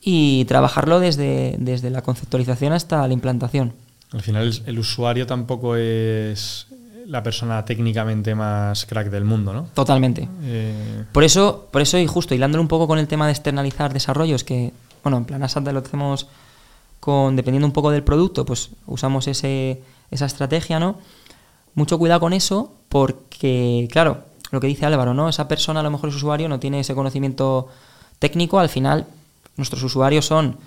[0.01, 3.73] y trabajarlo desde, desde la conceptualización hasta la implantación.
[4.11, 6.67] Al final el, el usuario tampoco es
[7.09, 9.63] la persona técnicamente más crack del mundo, ¿no?
[9.73, 10.29] Totalmente.
[10.43, 13.91] Eh, Por eso, por eso y justo hilándolo un poco con el tema de externalizar
[13.93, 14.71] desarrollos, que,
[15.03, 16.27] bueno, en plan Asante lo hacemos
[16.99, 19.81] con, dependiendo un poco del producto, pues usamos ese,
[20.11, 20.99] esa estrategia, ¿no?
[21.73, 24.19] Mucho cuidado con eso, porque, claro,
[24.51, 25.29] lo que dice Álvaro, ¿no?
[25.29, 27.69] Esa persona, a lo mejor ese usuario, no tiene ese conocimiento
[28.19, 29.07] técnico, al final,
[29.57, 30.57] nuestros usuarios son,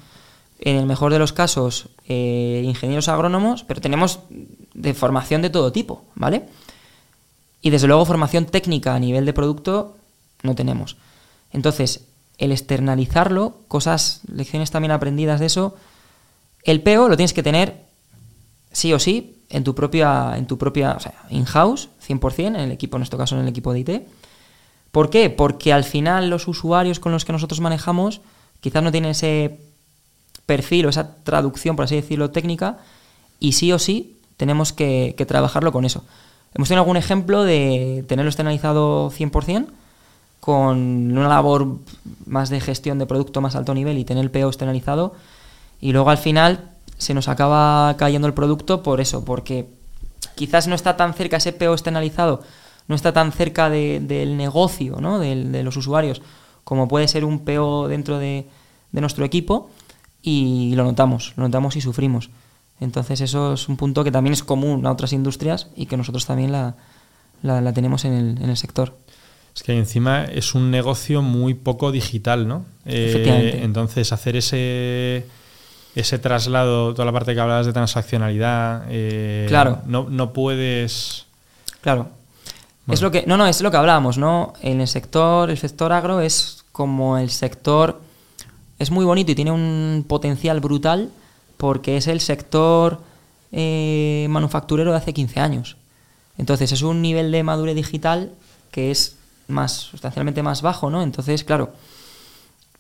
[0.59, 4.21] en el mejor de los casos, eh, ingenieros agrónomos, pero tenemos
[4.75, 6.49] de formación de todo tipo, ¿vale?
[7.61, 9.97] Y desde luego formación técnica a nivel de producto
[10.43, 10.97] no tenemos.
[11.53, 12.07] Entonces,
[12.39, 15.77] el externalizarlo, cosas, lecciones también aprendidas de eso,
[16.65, 17.85] el PO lo tienes que tener
[18.73, 22.73] sí o sí en tu propia, en tu propia, o sea, in-house, 100%, en el
[22.73, 23.91] equipo, en este caso en el equipo de IT.
[24.91, 25.31] ¿Por qué?
[25.31, 28.21] Porque al final los usuarios con los que nosotros manejamos
[28.61, 29.59] quizás no tienen ese
[30.47, 32.79] perfil o esa traducción, por así decirlo, técnica,
[33.39, 36.03] y sí o sí tenemos que, que trabajarlo con eso.
[36.53, 39.67] Hemos tenido algún ejemplo de tenerlo externalizado 100%,
[40.41, 40.77] con
[41.17, 41.77] una labor
[42.27, 45.15] más de gestión de producto más alto nivel y tener el PO externalizado,
[45.81, 49.69] y luego al final se nos acaba cayendo el producto por eso, porque
[50.35, 52.43] quizás no está tan cerca ese PO externalizado,
[52.89, 55.21] no está tan cerca de- del negocio, ¿no?
[55.21, 56.21] Del- de los usuarios,
[56.65, 58.49] como puede ser un PO dentro de,
[58.91, 59.71] de nuestro equipo,
[60.21, 62.31] y lo notamos, lo notamos y sufrimos.
[62.83, 66.27] Entonces eso es un punto que también es común a otras industrias y que nosotros
[66.27, 66.75] también la,
[67.43, 68.97] la- la tenemos en el, en el sector.
[69.55, 72.65] Es que encima es un negocio muy poco digital, ¿no?
[72.87, 73.63] Eh, Efectivamente.
[73.65, 75.27] entonces, hacer ese,
[75.95, 79.81] ese traslado, toda la parte que hablabas de transaccionalidad, eh, Claro.
[79.87, 81.27] no, no puedes...
[81.83, 82.09] Claro.
[82.87, 82.95] Bueno.
[82.95, 84.55] Es lo que, no, no, es lo que hablábamos, ¿no?
[84.63, 88.01] En el sector, el sector agro es como el sector,
[88.79, 91.11] es muy bonito y tiene un potencial brutal
[91.63, 92.99] porque es el sector
[93.53, 95.77] eh, manufacturero de hace 15 años.
[96.37, 98.33] Entonces es un nivel de madurez digital
[98.73, 99.15] que es
[99.47, 101.05] más, sustancialmente más bajo, ¿no?
[101.05, 101.71] Entonces, claro,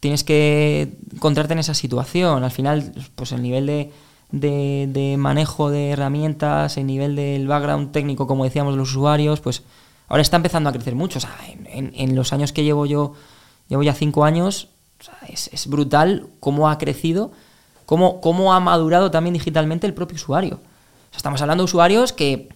[0.00, 2.42] tienes que encontrarte en esa situación.
[2.42, 3.92] Al final, pues el nivel de,
[4.32, 9.62] de- manejo de herramientas, el nivel del background técnico, como decíamos, de los usuarios, pues
[10.08, 11.18] ahora está empezando a crecer mucho.
[11.18, 13.14] O sea, en, en- en los años que llevo yo,
[13.68, 14.70] llevo ya cinco años,
[15.28, 17.30] es brutal cómo ha crecido,
[17.92, 20.54] cómo, cómo ha madurado también digitalmente el propio usuario.
[20.54, 22.48] O sea, estamos hablando de usuarios que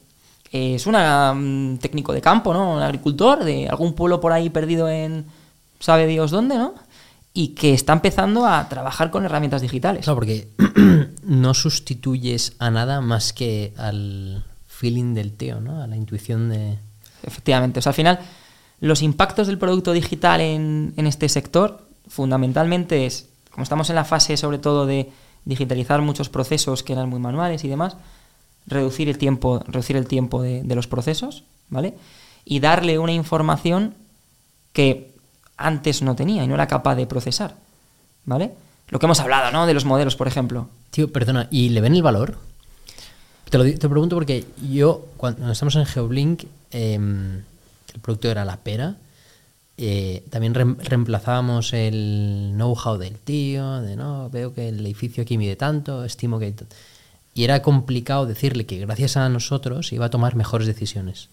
[0.50, 2.76] eh, es un técnico de campo, ¿no?
[2.76, 5.26] Un agricultor de algún pueblo por ahí perdido en
[5.78, 6.72] sabe Dios dónde, ¿no?
[7.34, 10.04] Y que está empezando a trabajar con herramientas digitales.
[10.04, 10.48] Claro, porque
[11.22, 15.82] no sustituyes a nada más que al feeling del tío, ¿no?
[15.82, 16.78] A la intuición de...
[17.24, 17.80] Efectivamente.
[17.80, 18.20] O sea, al final,
[18.80, 24.06] los impactos del producto digital en, en este sector, fundamentalmente es, como estamos en la
[24.06, 25.12] fase sobre todo de
[25.46, 27.96] digitalizar muchos procesos que eran muy manuales y demás,
[28.66, 31.94] reducir el tiempo, reducir el tiempo de, los procesos, ¿vale?
[32.44, 33.94] Y darle una información
[34.74, 35.14] que
[35.56, 37.56] antes no tenía y no era capaz de procesar,
[38.26, 38.52] ¿vale?
[38.88, 39.66] lo que hemos hablado, ¿no?
[39.66, 40.68] De los modelos, por ejemplo.
[40.90, 42.38] Tío, perdona, ¿y le ven el valor?
[43.50, 47.42] Te lo, te pregunto porque yo, cuando estamos en Geoblink, em,
[47.94, 48.96] el producto era la pera.
[49.78, 55.38] Eh, también rem- reemplazábamos el know-how del tío, de no, veo que el edificio aquí
[55.38, 56.54] mide tanto, estimo que...
[57.34, 61.28] Y era complicado decirle que gracias a nosotros iba a tomar mejores decisiones.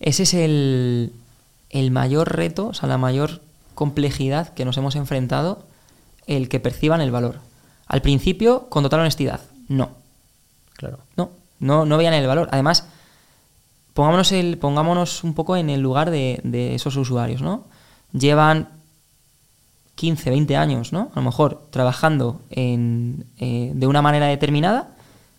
[0.00, 1.12] Ese es el,
[1.70, 3.40] el mayor reto, o sea, la mayor
[3.76, 5.64] complejidad que nos hemos enfrentado,
[6.26, 7.38] el que perciban el valor.
[7.86, 9.90] Al principio, con total honestidad, no.
[10.74, 10.98] Claro.
[11.16, 12.48] No, no, no veían el valor.
[12.50, 12.86] Además,
[13.94, 17.64] pongámonos, el, pongámonos un poco en el lugar de, de esos usuarios, ¿no?
[18.12, 18.68] Llevan
[19.94, 21.10] 15, 20 años, ¿no?
[21.14, 24.88] A lo mejor trabajando en, eh, de una manera determinada,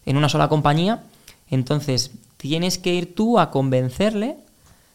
[0.05, 1.03] en una sola compañía.
[1.49, 4.37] Entonces, tienes que ir tú a convencerle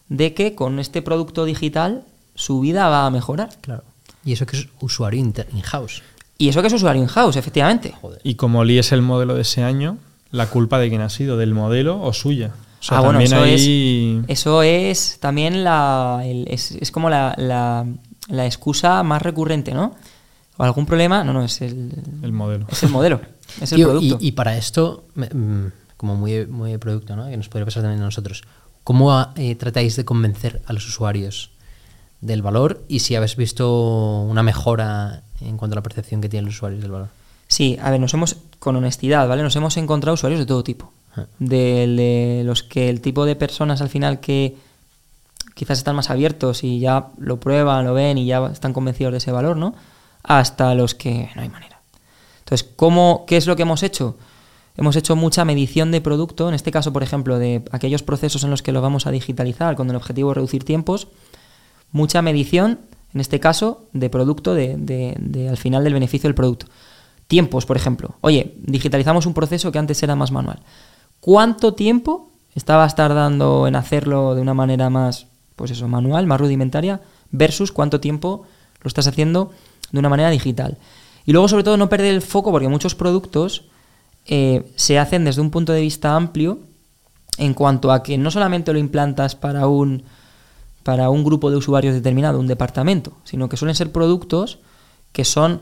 [0.09, 2.05] de que con este producto digital
[2.35, 3.51] su vida va a mejorar.
[3.61, 3.83] Claro.
[4.25, 6.03] Y eso que es usuario inter- in-house.
[6.39, 7.93] Y eso que es usuario in-house, efectivamente.
[8.01, 8.21] Joder.
[8.23, 9.99] Y como Lee es el modelo de ese año,
[10.31, 11.37] ¿la culpa de quién ha sido?
[11.37, 12.53] ¿Del modelo o suya?
[12.81, 16.22] O sea, ah, bueno, eso, ahí- es, eso es también la.
[16.24, 17.85] el- es, es como la, la,
[18.29, 19.95] la excusa más recurrente, ¿no?
[20.57, 21.22] ¿O algún problema?
[21.24, 22.66] No, no, es el, el modelo.
[22.70, 23.20] es el modelo,
[23.61, 24.18] es el Tío, producto.
[24.20, 25.66] Y, y para esto, mm,
[25.97, 27.29] como muy, muy de producto, ¿no?
[27.29, 28.43] que nos podría pasar también a nosotros,
[28.85, 31.51] ¿cómo eh, tratáis de convencer a los usuarios
[32.20, 36.47] del valor y si habéis visto una mejora en cuanto a la percepción que tienen
[36.47, 37.09] los usuarios del valor?
[37.49, 39.43] Sí, a ver, nos hemos, con honestidad, ¿vale?
[39.43, 40.93] Nos hemos encontrado usuarios de todo tipo.
[41.39, 44.57] De, de los que el tipo de personas al final que
[45.55, 49.19] quizás están más abiertos y ya lo prueban, lo ven y ya están convencidos de
[49.19, 49.75] ese valor, ¿no?
[50.23, 51.81] Hasta los que no hay manera.
[52.41, 54.17] Entonces, ¿cómo, ¿qué es lo que hemos hecho?
[54.77, 58.51] Hemos hecho mucha medición de producto, en este caso, por ejemplo, de aquellos procesos en
[58.51, 61.09] los que lo vamos a digitalizar con el objetivo de reducir tiempos,
[61.91, 62.79] mucha medición,
[63.13, 66.67] en este caso, de producto, de, de- de al final del beneficio del producto.
[67.27, 68.15] Tiempos, por ejemplo.
[68.21, 70.61] Oye, digitalizamos un proceso que antes era más manual.
[71.21, 77.01] ¿Cuánto tiempo estabas tardando en hacerlo de una manera más, pues eso, manual, más rudimentaria,
[77.31, 78.45] versus cuánto tiempo
[78.83, 79.53] lo estás haciendo
[79.93, 80.79] de una manera digital?
[81.27, 83.64] Y luego, sobre todo, no perder el foco, porque muchos productos
[84.27, 86.61] eh, se hacen desde un punto de vista amplio
[87.39, 90.05] en cuanto a que no solamente lo implantas para un
[90.83, 94.59] para un grupo de usuarios determinado, un departamento, sino que suelen ser productos
[95.12, 95.61] que son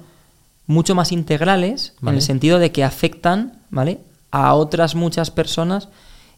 [0.67, 4.01] mucho más integrales en el sentido de que afectan, ¿vale?
[4.37, 5.89] A otras muchas personas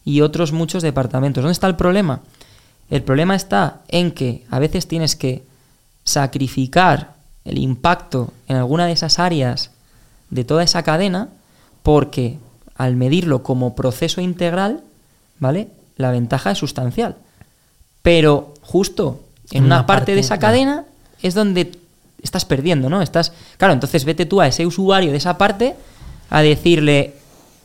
[0.05, 1.43] y otros muchos departamentos.
[1.43, 2.21] ¿Dónde está el problema?
[2.89, 5.43] El problema está en que a veces tienes que
[6.05, 9.71] sacrificar el impacto en alguna de esas áreas
[10.29, 11.27] de toda esa cadena
[11.83, 12.37] porque
[12.75, 14.81] al medirlo como proceso integral,
[15.39, 15.67] ¿vale?
[15.97, 17.17] La ventaja es sustancial.
[18.01, 19.19] Pero justo
[19.51, 20.85] en una, Una parte, parte, de esa cadena
[21.21, 21.73] es donde
[22.23, 23.01] estás perdiendo, ¿no?
[23.01, 25.75] Estás, claro, entonces vete tú a ese usuario de esa parte
[26.29, 27.18] a decirle,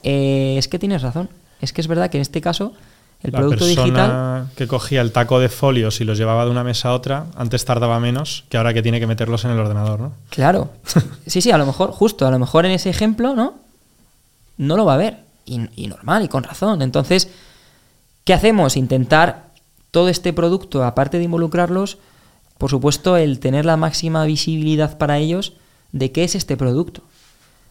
[0.05, 1.29] eh, es que tienes razón,
[1.61, 2.75] es que es verdad que en este caso
[3.23, 6.51] el la producto persona digital que cogía el taco de folios y los llevaba de
[6.51, 9.59] una mesa a otra, antes tardaba menos que ahora que tiene que meterlos en el
[9.59, 10.13] ordenador, ¿no?
[10.29, 10.71] Claro.
[11.27, 13.55] Sí, sí, a lo mejor, justo, a lo mejor en ese ejemplo, ¿no?
[14.59, 15.21] No lo va a ver.
[15.47, 16.83] Y, y normal, y con razón.
[16.83, 17.31] Entonces,
[18.25, 18.77] ¿qué hacemos?
[18.77, 19.47] Intentar
[19.91, 21.97] todo este producto, aparte de involucrarlos,
[22.59, 25.55] por supuesto, el tener la máxima visibilidad para ellos
[25.93, 27.03] de qué es este producto.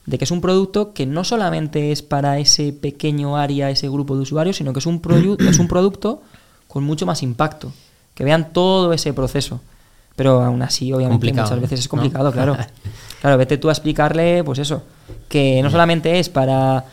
[0.05, 4.15] De que es un producto que no solamente es para ese pequeño área, ese grupo
[4.15, 5.01] de usuarios, sino que es un,
[5.47, 6.21] es un producto
[6.67, 7.71] con mucho más impacto.
[8.13, 9.61] Que vean todo ese proceso.
[10.15, 11.89] Pero aún así, obviamente, Complicado, muchas veces es ¿No?
[11.91, 12.55] complicado, claro.
[13.21, 14.83] Claro, vete tú a explicarle, pues eso,
[15.29, 16.85] que no solamente es para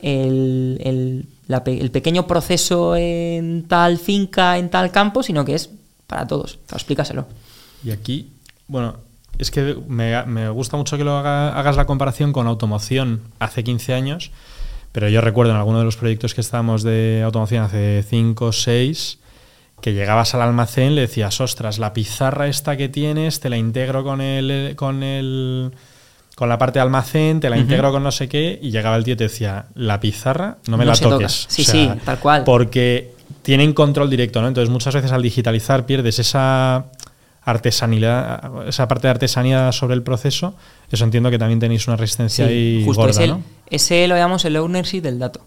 [0.00, 5.54] el, el- la pe- el pequeño proceso en tal finca, en tal campo, sino que
[5.54, 5.70] es
[6.06, 6.58] para todos.
[6.70, 7.26] Explícaselo.
[7.82, 8.28] Y aquí,
[8.68, 8.96] bueno,
[9.38, 13.64] es que me, me gusta mucho que lo haga- hagas la comparación con automoción hace
[13.64, 14.30] 15 años,
[14.92, 18.52] pero yo recuerdo en alguno de los proyectos que estábamos de automoción hace 5 o
[18.52, 19.18] 6,
[19.80, 24.02] que llegabas al almacén, le decías, ostras, la pizarra esta que tienes, te la integro
[24.02, 25.72] con el, con el
[26.34, 29.02] con la parte de almacén, te la integro con no sé qué, y llegaba el
[29.02, 31.46] tío y te decía, la pizarra no me No la toques.
[31.48, 32.44] Sí, sí, tal cual.
[32.44, 33.12] Porque
[33.42, 34.46] tienen control directo, ¿no?
[34.46, 36.86] Entonces muchas veces al digitalizar pierdes esa
[37.50, 40.54] artesanía, esa parte de artesanía sobre el proceso.
[40.90, 43.42] Eso entiendo que también tenéis una resistencia ahí justo gorda, es el, ¿no?
[43.70, 45.40] ese lo llamamos el ownership del dato.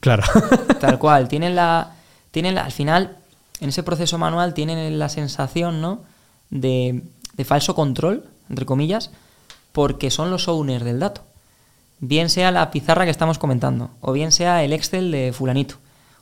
[0.00, 0.22] Claro.
[0.80, 1.28] Tal cual.
[1.28, 1.92] Tienen la,
[2.30, 3.16] tienen la- al final,
[3.60, 6.02] en ese proceso manual, tienen la sensación, ¿no?
[6.50, 7.02] De,
[7.36, 9.10] de falso control, entre comillas,
[9.72, 11.22] porque son los owners del dato.
[12.00, 15.76] Bien sea la pizarra que estamos comentando, o bien sea el Excel de fulanito,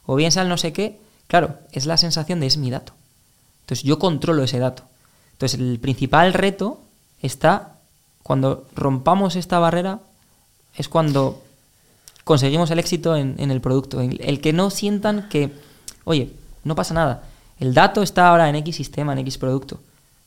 [0.06, 1.00] o bien sea el no sé qué.
[1.26, 2.92] Claro, es la sensación de es mi dato.
[3.62, 4.84] Entonces yo controlo ese dato.
[5.42, 6.78] Entonces el principal reto
[7.20, 7.80] está
[8.22, 9.98] cuando rompamos esta barrera,
[10.76, 11.42] es cuando
[12.22, 14.00] conseguimos el éxito en, en el producto.
[14.00, 15.50] El, el que no sientan que,
[16.04, 16.30] oye,
[16.62, 17.24] no pasa nada.
[17.58, 19.80] El dato está ahora en X sistema, en X producto.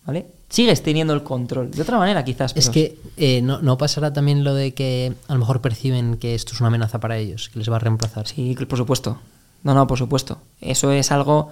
[0.06, 0.26] ¿Vale?
[0.50, 1.72] Sigues teniendo el control.
[1.72, 2.52] De otra manera, quizás.
[2.54, 6.36] Es que eh, no, no pasará también lo de que a lo mejor perciben que
[6.36, 8.28] esto es una amenaza para ellos, que les va a reemplazar.
[8.28, 9.18] Sí, por supuesto.
[9.64, 10.40] No, no, por supuesto.
[10.60, 11.52] Eso es algo.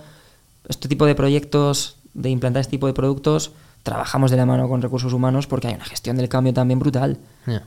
[0.67, 3.51] Este tipo de proyectos, de implantar este tipo de productos,
[3.83, 7.17] trabajamos de la mano con recursos humanos porque hay una gestión del cambio también brutal.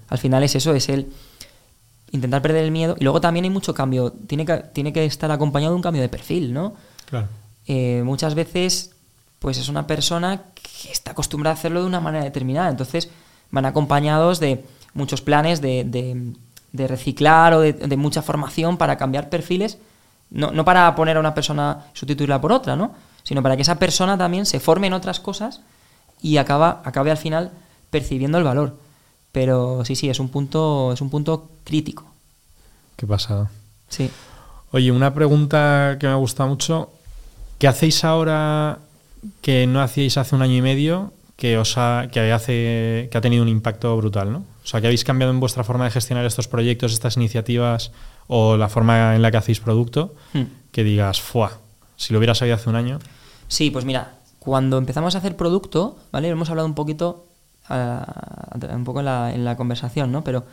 [0.08, 1.08] Al final es eso, es el
[2.12, 2.96] intentar perder el miedo.
[2.98, 4.12] Y luego también hay mucho cambio.
[4.26, 6.74] Tiene que, tiene que estar acompañado de un cambio de perfil, ¿no?
[7.06, 7.28] Claro.
[7.66, 8.92] Eh, muchas veces,
[9.38, 12.70] pues es una persona que está acostumbrada a hacerlo de una manera determinada.
[12.70, 13.10] Entonces,
[13.50, 16.32] van acompañados de muchos planes de, de-
[16.72, 19.78] de reciclar o de, de mucha formación para cambiar perfiles.
[20.30, 22.92] No, no para poner a una persona sustituirla por otra, ¿no?
[23.26, 25.60] Sino para que esa persona también se forme en otras cosas
[26.22, 27.50] y acaba, acabe al final
[27.90, 28.76] percibiendo el valor.
[29.32, 32.04] Pero sí, sí, es un punto, es un punto crítico.
[32.94, 33.50] Qué pasada.
[33.88, 34.08] Sí.
[34.70, 36.92] Oye, una pregunta que me gusta mucho.
[37.58, 38.78] ¿Qué hacéis ahora
[39.40, 43.20] que no hacíais hace un año y medio que os ha, que hace que ha
[43.20, 44.38] tenido un impacto brutal, ¿no?
[44.62, 47.90] O sea, que habéis cambiado en vuestra forma de gestionar estos proyectos, estas iniciativas
[48.28, 50.44] o la forma en la que hacéis producto, Hmm.
[50.70, 51.58] que digas, ¡fua!
[51.96, 52.98] Si lo hubiera sabido hace un año.
[53.48, 56.28] Sí, pues mira, cuando empezamos a hacer producto, ¿vale?
[56.28, 57.26] Hemos hablado un poquito,
[57.68, 60.22] ah, un poco en la, en la conversación, ¿no?
[60.22, 60.44] Pero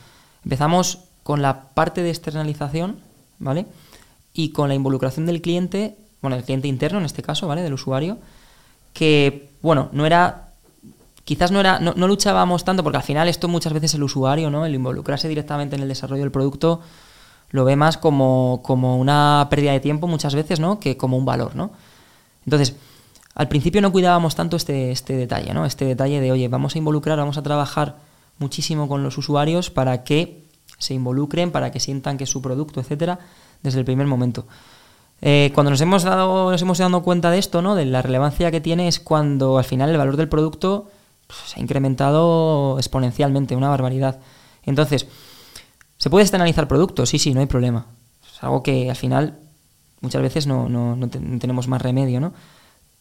[0.44, 2.98] empezamos con la parte de externalización,
[3.40, 3.66] ¿vale?
[4.34, 7.62] Y con la involucración del cliente, bueno, el cliente interno en este caso, ¿vale?
[7.62, 8.18] Del usuario,
[8.94, 10.50] que, bueno, no era,
[11.24, 14.50] quizás no era, no, no luchábamos tanto, porque al final esto muchas veces el usuario,
[14.50, 14.66] ¿no?
[14.66, 16.82] El involucrarse directamente en el desarrollo del producto
[17.50, 20.80] lo ve más como, como una pérdida de tiempo muchas veces, ¿no?
[20.80, 21.72] Que como un valor, ¿no?
[22.46, 22.76] Entonces,
[23.36, 25.66] al principio no cuidábamos tanto este, este detalle, ¿no?
[25.66, 27.98] Este detalle de, oye, vamos a involucrar, vamos a trabajar
[28.38, 30.44] muchísimo con los usuarios para que
[30.78, 33.20] se involucren, para que sientan que es su producto, etcétera,
[33.62, 34.46] desde el primer momento.
[35.22, 37.76] Eh, cuando nos hemos dado, nos hemos dado cuenta de esto, ¿no?
[37.76, 40.90] De la relevancia que tiene, es cuando al final el valor del producto
[41.46, 44.20] se ha incrementado exponencialmente, una barbaridad.
[44.64, 45.08] Entonces,
[45.98, 47.10] ¿se puede externalizar productos?
[47.10, 47.88] Sí, sí, no hay problema.
[48.32, 49.40] Es algo que al final
[50.04, 52.34] muchas veces no, no- no te- no tenemos más remedio, ¿no?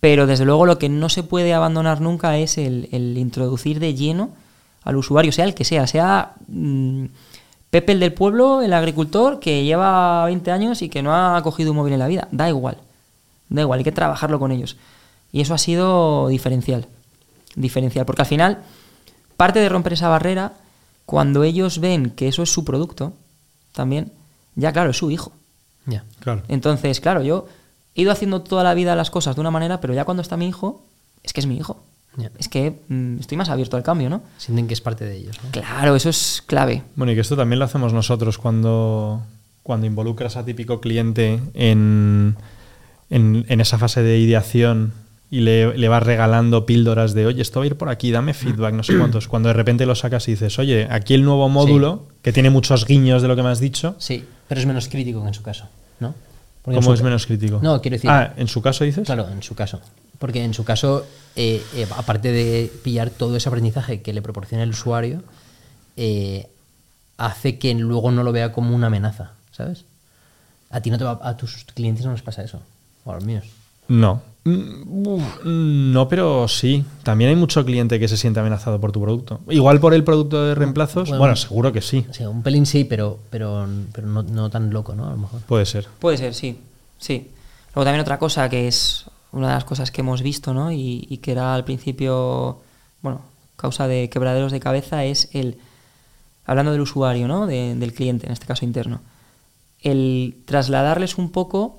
[0.00, 3.94] Pero desde luego lo que no se puede abandonar nunca es el, el introducir de
[3.94, 4.30] lleno
[4.82, 7.04] al usuario, sea el que sea, sea mm,
[7.70, 11.70] Pepe el del pueblo, el agricultor que lleva 20 años y que no ha cogido
[11.70, 12.28] un móvil en la vida.
[12.30, 12.76] Da igual,
[13.48, 14.76] da igual, hay que trabajarlo con ellos.
[15.32, 16.86] Y eso ha sido diferencial,
[17.54, 18.58] diferencial, porque al final
[19.38, 20.52] parte de romper esa barrera,
[21.06, 23.14] cuando ellos ven que eso es su producto,
[23.72, 24.12] también,
[24.54, 25.32] ya claro, es su hijo.
[25.86, 26.04] Ya.
[26.20, 26.42] Claro.
[26.48, 27.46] Entonces, claro, yo
[27.94, 30.36] he ido haciendo toda la vida las cosas de una manera, pero ya cuando está
[30.36, 30.82] mi hijo,
[31.22, 31.82] es que es mi hijo.
[32.16, 32.30] Ya.
[32.38, 34.22] Es que mm, estoy más abierto al cambio, ¿no?
[34.36, 35.38] Sienten que es parte de ellos.
[35.42, 35.50] ¿no?
[35.50, 36.82] Claro, eso es clave.
[36.94, 39.22] Bueno, y que esto también lo hacemos nosotros cuando,
[39.62, 42.36] cuando involucras a típico cliente en,
[43.08, 44.92] en, en esa fase de ideación
[45.32, 48.34] y le, le vas regalando píldoras de, oye, esto va a ir por aquí, dame
[48.34, 49.28] feedback, no sé cuántos.
[49.28, 52.84] Cuando de repente lo sacas y dices, oye, aquí el nuevo módulo, que tiene muchos
[52.86, 55.42] guiños de lo que me has dicho, Sí, pero es menos crítico que en su
[55.42, 55.64] caso,
[56.00, 56.14] ¿no?
[56.60, 57.60] Porque ¿cómo es menos crítico?
[57.62, 59.06] No, quiero decir- Ah, ¿en su caso dices?
[59.06, 59.80] Claro, en su caso.
[60.18, 64.62] Porque en su caso, eh, eh, aparte de pillar todo ese aprendizaje que le proporciona
[64.64, 65.22] el usuario,
[65.96, 66.46] eh,
[67.16, 69.84] hace que luego no lo vea como una amenaza, ¿sabes?
[70.70, 72.60] A ti no te va, a tus clientes no les pasa eso,
[73.06, 73.46] o a los míos.
[73.88, 74.22] No.
[74.44, 76.84] Mm, uf, No, pero sí.
[77.04, 79.40] También hay mucho cliente que se siente amenazado por tu producto.
[79.48, 81.08] Igual por el producto de reemplazos.
[81.08, 81.18] Bueno.
[81.20, 82.04] Bueno, seguro que sí.
[82.10, 85.06] O sea, un pelín sí, pero, pero, pero no, no tan loco, ¿no?
[85.06, 85.40] A lo mejor.
[85.42, 85.86] Puede ser.
[86.00, 86.58] Puede ser, sí.
[86.98, 87.30] Sí.
[87.74, 90.72] Luego también otra cosa que es una de las cosas que hemos visto, ¿no?
[90.72, 92.60] Y, y que era al principio,
[93.00, 93.22] bueno,
[93.56, 95.56] causa de quebraderos de cabeza es el,
[96.44, 97.46] hablando del usuario, ¿no?
[97.46, 99.00] De- del cliente, en este caso interno,
[99.80, 101.78] el trasladarles un poco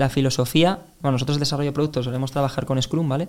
[0.00, 3.28] la filosofía, bueno, nosotros en desarrollo de productos solemos trabajar con Scrum, ¿vale?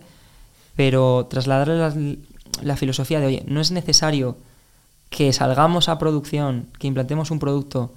[0.76, 2.15] Pero trasladarles la,
[2.63, 4.38] la filosofía de, oye, no es necesario
[5.09, 7.93] que salgamos a producción, que implantemos un producto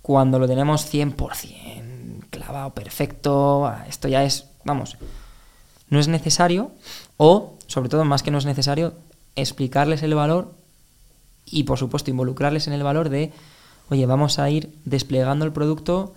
[0.00, 4.96] cuando lo tenemos 100% clavado, perfecto, ah, esto ya es, vamos,
[5.90, 6.70] no es necesario,
[7.16, 8.94] o, sobre todo, más que no es necesario,
[9.34, 10.54] explicarles el valor
[11.46, 13.32] y, por supuesto, involucrarles en el valor de,
[13.90, 16.14] oye, vamos a ir desplegando el producto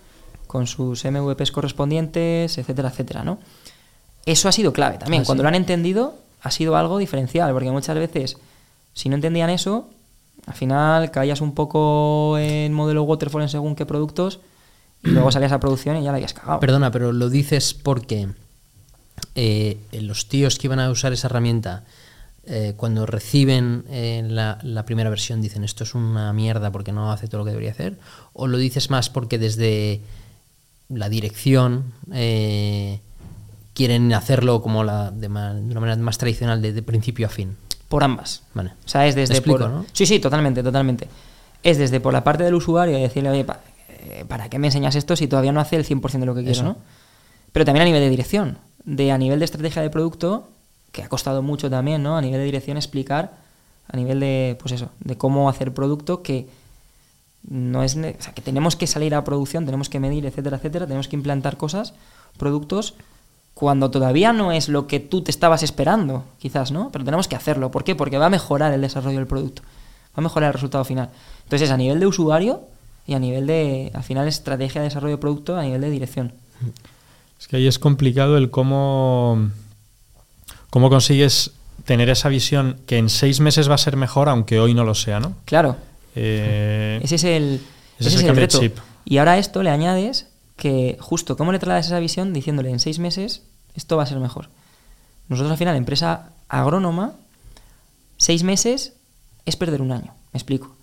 [0.51, 3.39] con sus MVPs correspondientes, etcétera, etcétera, ¿no?
[4.25, 5.21] Eso ha sido clave también.
[5.21, 5.43] Ah, Cuando sí.
[5.43, 8.35] lo han entendido, ha sido algo diferencial, porque muchas veces,
[8.93, 9.87] si no entendían eso,
[10.45, 14.41] al final caías un poco en modelo waterfall en según qué productos
[15.01, 16.59] y luego salías a producción y ya la habías cagado.
[16.59, 18.27] Perdona, pero lo dices porque
[19.35, 21.85] eh, los tíos que iban a usar esa herramienta
[22.43, 27.09] eh, cuando reciben eh, la, la primera versión dicen esto es una mierda porque no
[27.09, 27.97] hace todo lo que debería hacer?
[28.33, 30.01] ¿O lo dices más porque desde
[30.93, 32.99] la dirección eh,
[33.73, 37.55] quieren hacerlo como la, de, una manera más tradicional, de, de principio a fin?
[37.87, 38.43] Por ambas.
[38.53, 38.71] Vale.
[38.85, 39.69] O sea, es desde explico, por...
[39.69, 39.85] ¿no?
[39.93, 41.07] Sí, sí, totalmente, totalmente.
[41.63, 44.95] Es desde por la parte del usuario decirle, oye, pa- eh, ¿para qué me enseñas
[44.95, 46.63] esto si todavía no hace el 100% de lo que quiero, Eso.
[46.63, 46.77] no?
[47.51, 50.49] Pero también a nivel de dirección, de a nivel de estrategia de producto,
[50.91, 52.17] que ha costado mucho también, ¿no?
[52.17, 53.33] A nivel de dirección explicar,
[53.87, 56.47] a nivel de, pues eso, de cómo hacer producto que
[57.47, 60.85] no es, o sea, que tenemos que salir a producción, tenemos que medir, etcétera, etcétera,
[60.85, 61.93] tenemos que implantar cosas,
[62.37, 62.95] productos,
[63.53, 66.89] cuando todavía no es lo que tú te estabas esperando, quizás, ¿no?
[66.91, 67.69] Pero tenemos que hacerlo.
[67.69, 67.95] ¿Por qué?
[67.95, 71.09] Porque va a mejorar el desarrollo del producto, va a mejorar el resultado final.
[71.43, 72.61] Entonces, es a nivel de usuario
[73.05, 76.33] y a nivel de, al final, estrategia de desarrollo de producto, a nivel de dirección.
[77.39, 79.49] Es que ahí es complicado el cómo,
[80.69, 81.51] cómo consigues
[81.85, 84.95] tener esa visión que en seis meses va a ser mejor, aunque hoy no lo
[84.95, 85.33] sea, ¿no?
[85.45, 85.75] Claro,
[86.16, 87.62] Eh, ese es el,
[87.99, 88.59] ese ese es el reto.
[88.59, 88.78] chip.
[89.05, 92.80] Y ahora a esto le añades que justo, ¿cómo le trasladas esa visión diciéndole en
[92.80, 93.43] seis meses
[93.76, 94.49] esto va a ser mejor?
[95.28, 97.14] Nosotros al final, empresa agrónoma,
[98.18, 98.93] seis meses
[99.45, 100.14] es perder un año.
[100.34, 100.76] Me explico.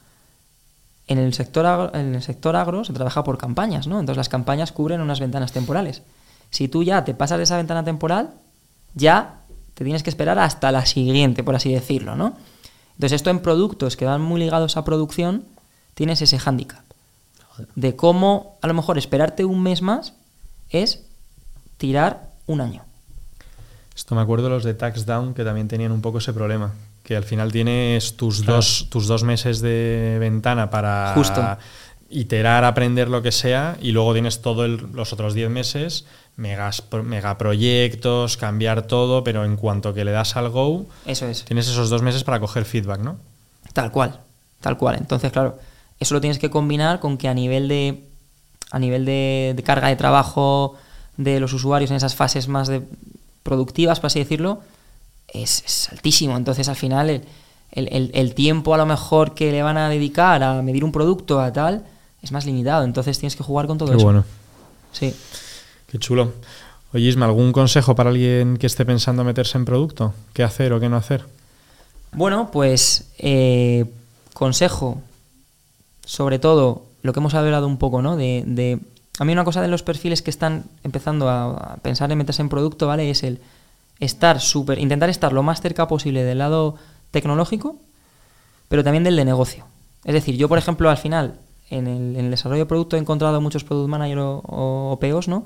[1.06, 4.00] En el sector agro, en el sector agro se trabaja por campañas, ¿no?
[4.00, 6.02] Entonces las campañas cubren unas ventanas temporales.
[6.50, 8.30] Si tú ya te pasas de esa ventana temporal,
[8.94, 9.40] ya
[9.74, 12.36] te tienes que esperar hasta la siguiente, por así decirlo, ¿no?
[12.98, 15.44] Entonces esto en productos que van muy ligados a producción,
[15.94, 16.82] tienes ese hándicap
[17.74, 20.14] de cómo a lo mejor esperarte un mes más
[20.70, 21.04] es
[21.76, 22.82] tirar un año.
[23.94, 26.72] Esto me acuerdo los de Tax Down que también tenían un poco ese problema.
[27.02, 28.56] Que al final tienes tus, Claro.
[28.56, 31.56] dos, tus dos meses de ventana para Justo.
[32.10, 36.06] Iterar, aprender lo que sea, y luego tienes todos los otros 10 meses,
[36.36, 41.44] megas, pro- megaproyectos, cambiar todo, pero en cuanto que le das al go, Eso es.
[41.44, 43.16] tienes esos dos meses para coger feedback, ¿no?
[43.72, 44.20] Tal cual,
[44.60, 44.96] tal cual.
[44.98, 45.58] Entonces, claro,
[46.00, 48.04] eso lo tienes que combinar con que a nivel de
[48.70, 50.74] a nivel de, de carga de trabajo
[51.16, 52.82] de los usuarios en esas fases más de
[53.42, 54.60] productivas, por así decirlo,
[55.26, 56.36] es, es altísimo.
[56.36, 57.22] Entonces, al final, el-
[57.72, 61.40] el- el tiempo a lo mejor que le van a dedicar a medir un producto,
[61.40, 61.84] a tal,
[62.22, 62.84] es más limitado.
[62.84, 64.04] Entonces, tienes que jugar con todo Qué eso.
[64.04, 64.24] bueno,
[64.92, 65.14] Sí.
[65.86, 66.32] qué chulo.
[66.94, 70.14] Oye, Isma, ¿algún consejo para alguien que esté pensando meterse en producto?
[70.32, 71.24] ¿Qué hacer o qué no hacer?
[72.12, 73.84] Bueno, pues eh,
[74.32, 75.02] consejo,
[76.04, 78.16] sobre todo lo que hemos hablado un poco, ¿no?
[78.16, 78.78] De, de-
[79.18, 82.40] a mí una cosa de los perfiles que están empezando a, a pensar en meterse
[82.40, 83.10] en producto, ¿vale?
[83.10, 83.40] Es el
[84.00, 86.76] estar súper, intentar estar lo más cerca posible del lado
[87.10, 87.76] tecnológico,
[88.68, 89.66] pero también del de negocio.
[90.04, 91.34] Es decir, yo, por ejemplo, al final,
[91.70, 95.44] en el, desarrollo de producto he encontrado muchos product manager o, ¿no?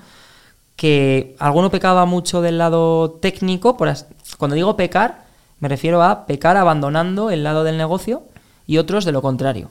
[0.77, 3.77] Que alguno pecaba mucho del lado técnico.
[3.77, 3.93] Por
[4.39, 5.25] cuando digo pecar,
[5.61, 8.23] me refiero a pecar abandonando el lado del negocio
[8.67, 9.71] y otros de lo contrario.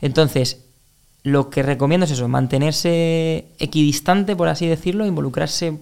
[0.00, 0.64] Entonces,
[1.22, 5.78] lo que recomiendo es eso, mantenerse equidistante, por así decirlo, involucrarse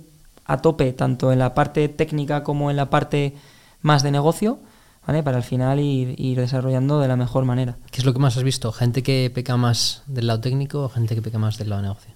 [0.46, 3.34] a tope tanto en la parte técnica como en la parte
[3.82, 4.58] más de negocio,
[5.06, 5.22] ¿vale?
[5.22, 7.76] Para al final ir, ir desarrollando de la mejor manera.
[7.90, 8.72] ¿Qué es lo que más has visto?
[8.72, 11.88] ¿Gente que peca más del lado técnico o gente que peca más del lado de
[11.88, 12.12] negocio?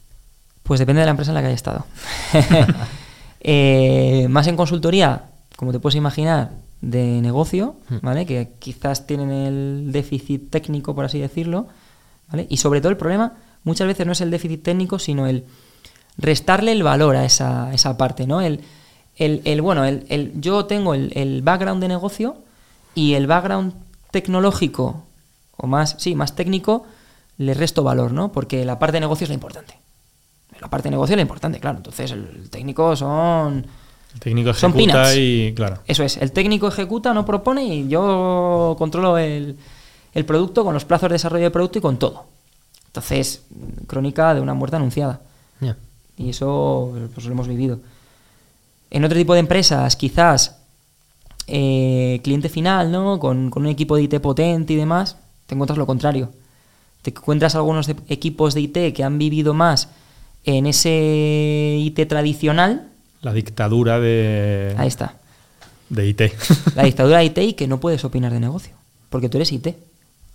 [0.62, 1.84] Pues depende de la empresa en la que haya estado.
[3.40, 5.26] Eh, más en consultoría,
[5.56, 8.26] como te puedes imaginar, de negocio, ¿vale?
[8.26, 11.68] Que quizás tienen el déficit técnico, por así decirlo,
[12.30, 12.46] ¿vale?
[12.50, 13.34] Y sobre todo el problema
[13.64, 15.44] muchas veces no es el déficit técnico, sino el
[16.16, 18.40] restarle el valor a esa, esa parte, ¿no?
[18.40, 18.60] El,
[19.16, 22.36] el, el, bueno, el, el- yo tengo el, el background de negocio
[22.98, 23.74] y el background
[24.10, 25.04] tecnológico,
[25.56, 26.84] o más, sí, más técnico,
[27.36, 28.32] le resto valor, ¿no?
[28.32, 29.78] Porque la parte de negocio es la importante.
[30.60, 31.76] La parte de negocio es la importante, claro.
[31.76, 33.64] Entonces, el técnico son.
[34.14, 35.16] El técnico Son ejecuta peanuts.
[35.16, 39.56] y, claro, Eso es, el técnico ejecuta, no propone y yo controlo el,
[40.12, 42.26] el producto con los plazos de desarrollo del producto y con todo.
[42.86, 43.42] Entonces,
[43.86, 45.20] crónica de una muerte anunciada.
[45.60, 45.76] Ya.
[46.16, 47.78] Y eso pues, lo hemos vivido.
[48.90, 50.57] En otro tipo de empresas, quizás
[51.48, 53.18] eh, cliente final, ¿no?
[53.18, 56.30] Con, con un equipo de IT potente y demás, te encuentras lo contrario.
[57.02, 59.88] Te encuentras algunos de- equipos de IT que han vivido más
[60.44, 62.88] en ese IT tradicional.
[63.22, 65.14] la dictadura de, Ahí está.
[65.88, 66.20] de IT.
[66.76, 68.74] La dictadura de IT y que no puedes opinar de negocio.
[69.10, 69.68] Porque tú eres IT.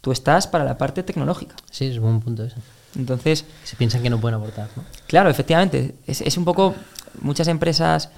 [0.02, 1.56] Tú estás para la parte tecnológica.
[1.72, 2.56] Sí, es un buen punto ese.
[2.96, 4.84] Entonces, Se piensan que no pueden aportar, ¿no?
[5.08, 5.96] Claro, efectivamente.
[6.08, 6.76] Es, es un poco.
[7.22, 8.10] Muchas empresas,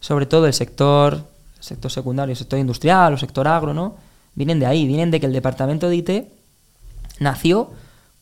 [0.00, 1.24] sobre todo el sector,
[1.66, 3.96] sector secundario, sector industrial o sector agro, ¿no?
[4.34, 6.10] Vienen de ahí, vienen de que el departamento de IT
[7.18, 7.70] nació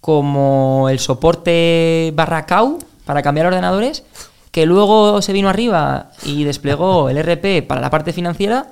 [0.00, 4.04] como el soporte barracau para cambiar ordenadores,
[4.50, 8.68] que luego se vino arriba y desplegó el RP para la parte financiera,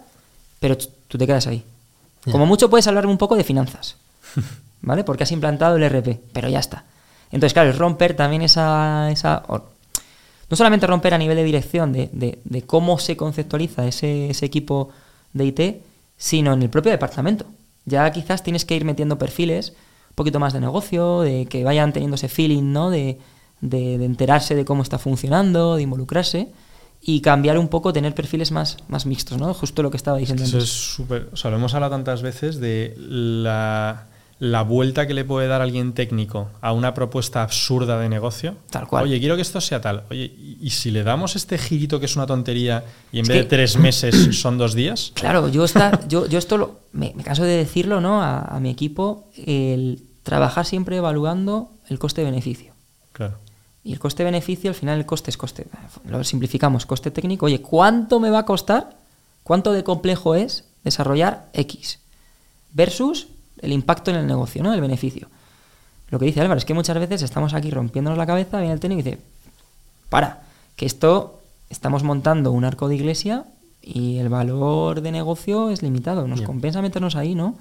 [0.61, 1.65] pero tú te quedas ahí.
[2.31, 3.97] Como mucho puedes hablarme un poco de finanzas,
[4.81, 5.05] ¿vale?
[5.05, 6.85] Porque has implantado el RP, pero ya está.
[7.31, 9.11] Entonces, claro, es romper también esa...
[9.11, 9.43] esa
[10.53, 14.45] no solamente romper a nivel de dirección de, de- de cómo se conceptualiza ese, ese
[14.45, 14.91] equipo
[15.33, 15.61] de IT,
[16.19, 17.47] sino en el propio departamento.
[17.87, 19.71] Ya quizás tienes que ir metiendo perfiles,
[20.11, 22.91] un poquito más de negocio, de que vayan teniendo ese feeling, ¿no?
[22.91, 23.19] De,
[23.63, 26.49] de- de enterarse de cómo está funcionando, de involucrarse
[27.01, 29.55] y cambiar un poco, tener perfiles más, más mixtos, ¿no?
[29.55, 30.69] Justo lo que estaba diciendo Eso antes.
[30.69, 31.31] es súper.
[31.33, 34.07] O sea, lo hemos hablado tantas veces de la,
[34.43, 38.57] la vuelta que le puede dar alguien técnico a una propuesta absurda de negocio.
[38.71, 39.05] Tal cual.
[39.05, 40.03] Oye, quiero que esto sea tal.
[40.11, 42.83] Oye, y, si le damos este girito que es una tontería
[43.13, 45.13] y en Es vez de tres meses son dos días?
[45.15, 48.21] Claro, yo, esta, yo, yo esto lo, me, me canso de decirlo ¿no?
[48.21, 52.73] a, a mi equipo, el trabajar siempre evaluando el coste-beneficio.
[53.13, 53.39] Claro.
[53.85, 55.69] Y el coste-beneficio, al final el coste es coste.
[56.09, 57.47] Lo simplificamos, coste técnico.
[57.47, 58.97] Oye, ¿cuánto me va a costar?
[59.45, 62.01] ¿Cuánto de complejo es desarrollar X?
[62.73, 63.29] Versus
[63.63, 64.75] el impacto en el negocio, ¿no?
[64.75, 65.29] El beneficio.
[66.11, 68.81] Lo que dice Álvaro es que muchas veces estamos aquí rompiéndonos la cabeza, viene el
[68.81, 69.19] técnico y dice,
[70.11, 70.43] para,
[70.77, 71.41] que esto
[71.71, 73.45] estamos montando un arco de iglesia
[73.81, 76.29] y el valor de negocio es limitado.
[76.29, 76.47] Nos Bien.
[76.47, 77.57] compensa meternos ahí, ¿no?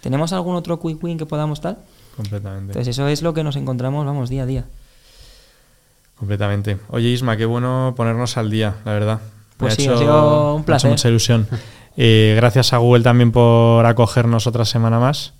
[0.00, 1.78] ¿Tenemos algún otro quick win que podamos tal?
[2.16, 2.72] Completamente.
[2.72, 4.64] Entonces eso es lo que nos encontramos, vamos, día a día.
[6.16, 6.78] Completamente.
[6.90, 9.18] Oye, Isma, qué bueno ponernos al día, la verdad.
[9.18, 10.88] Me Pues sí, ha sido un me ha placer.
[10.88, 11.48] hecho mucha ilusión.
[11.96, 15.34] Eh, gracias a Google también por acogernos otra semana más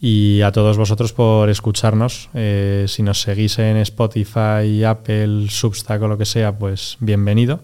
[0.00, 2.30] y a todos vosotros por escucharnos.
[2.34, 7.60] Eh, si nos seguís en Spotify, Apple, Substack o lo que sea, pues bienvenido.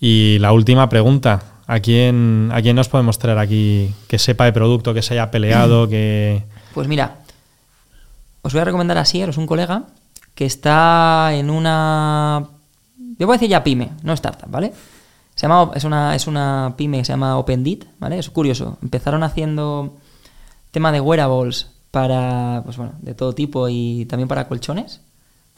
[0.00, 1.50] Y la última pregunta.
[1.66, 5.30] ¿A quién, ¿A quién nos podemos traer aquí que sepa de producto, que se haya
[5.30, 6.42] peleado, que...
[6.74, 7.18] Pues mira,
[8.42, 9.84] os voy a recomendar a Sier, es un colega
[10.34, 12.44] que está en una.
[13.16, 14.72] Yo voy a decir ya pyme, no startup, ¿vale?
[15.34, 18.18] Se llama, es, una, es una pyme que se llama OpenDit, ¿vale?
[18.18, 18.78] Es curioso.
[18.82, 19.96] Empezaron haciendo
[20.70, 25.00] tema de wearables para, pues bueno, de todo tipo y también para colchones,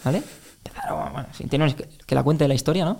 [0.05, 0.23] ¿vale?
[0.65, 2.99] Empezaron, bueno, en fin, tienen que, la cuente de la historia, ¿no?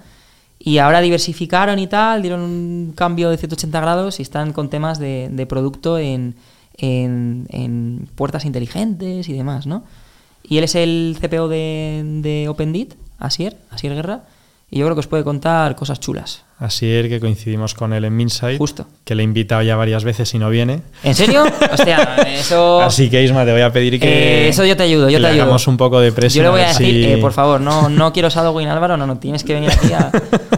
[0.59, 4.99] Y ahora diversificaron y tal, dieron un cambio de 180 grados y están con temas
[4.99, 6.35] de, producto en,
[6.79, 9.85] en, en puertas inteligentes y demás, ¿no?
[10.43, 14.23] Y él es el CPO de, de OpenDit, Asier, Asier Guerra,
[14.71, 16.46] y yo creo que os puede contar cosas chulas.
[16.59, 18.87] Asier, que coincidimos con él en Minsight, Justo.
[19.05, 20.81] que le he invitado ya varias veces y no viene.
[21.03, 21.45] ¿En serio?
[21.73, 22.81] Hostia, eso...
[22.81, 24.47] Así que Isma, te voy a pedir que.
[24.47, 25.43] Eh, eso yo te ayudo, yo que te le ayudo.
[25.43, 26.45] hagamos un poco de presión.
[26.47, 29.07] Yo le voy a decir, si- eh, por favor, no, no quiero Shadowing Álvaro, no,
[29.07, 30.11] no, tienes que venir aquí a,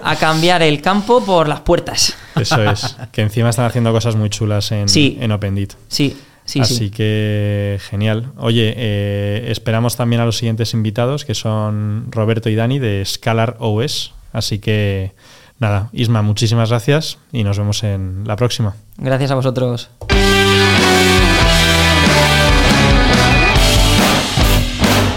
[0.05, 2.15] a cambiar el campo por las puertas.
[2.37, 2.97] Eso es.
[3.13, 5.19] Que encima están haciendo cosas muy chulas en, Sí.
[5.21, 5.73] en OpenDit.
[5.89, 6.91] Sí, sí, Así sí.
[6.91, 8.27] que genial.
[8.37, 13.57] Oye, eh, esperamos también a los siguientes invitados, que son Roberto y Dani de Scalar
[13.59, 14.13] OS.
[14.33, 15.13] Así que
[15.59, 18.75] nada, Isma, muchísimas gracias y nos vemos en la próxima.
[18.97, 19.91] Gracias a vosotros.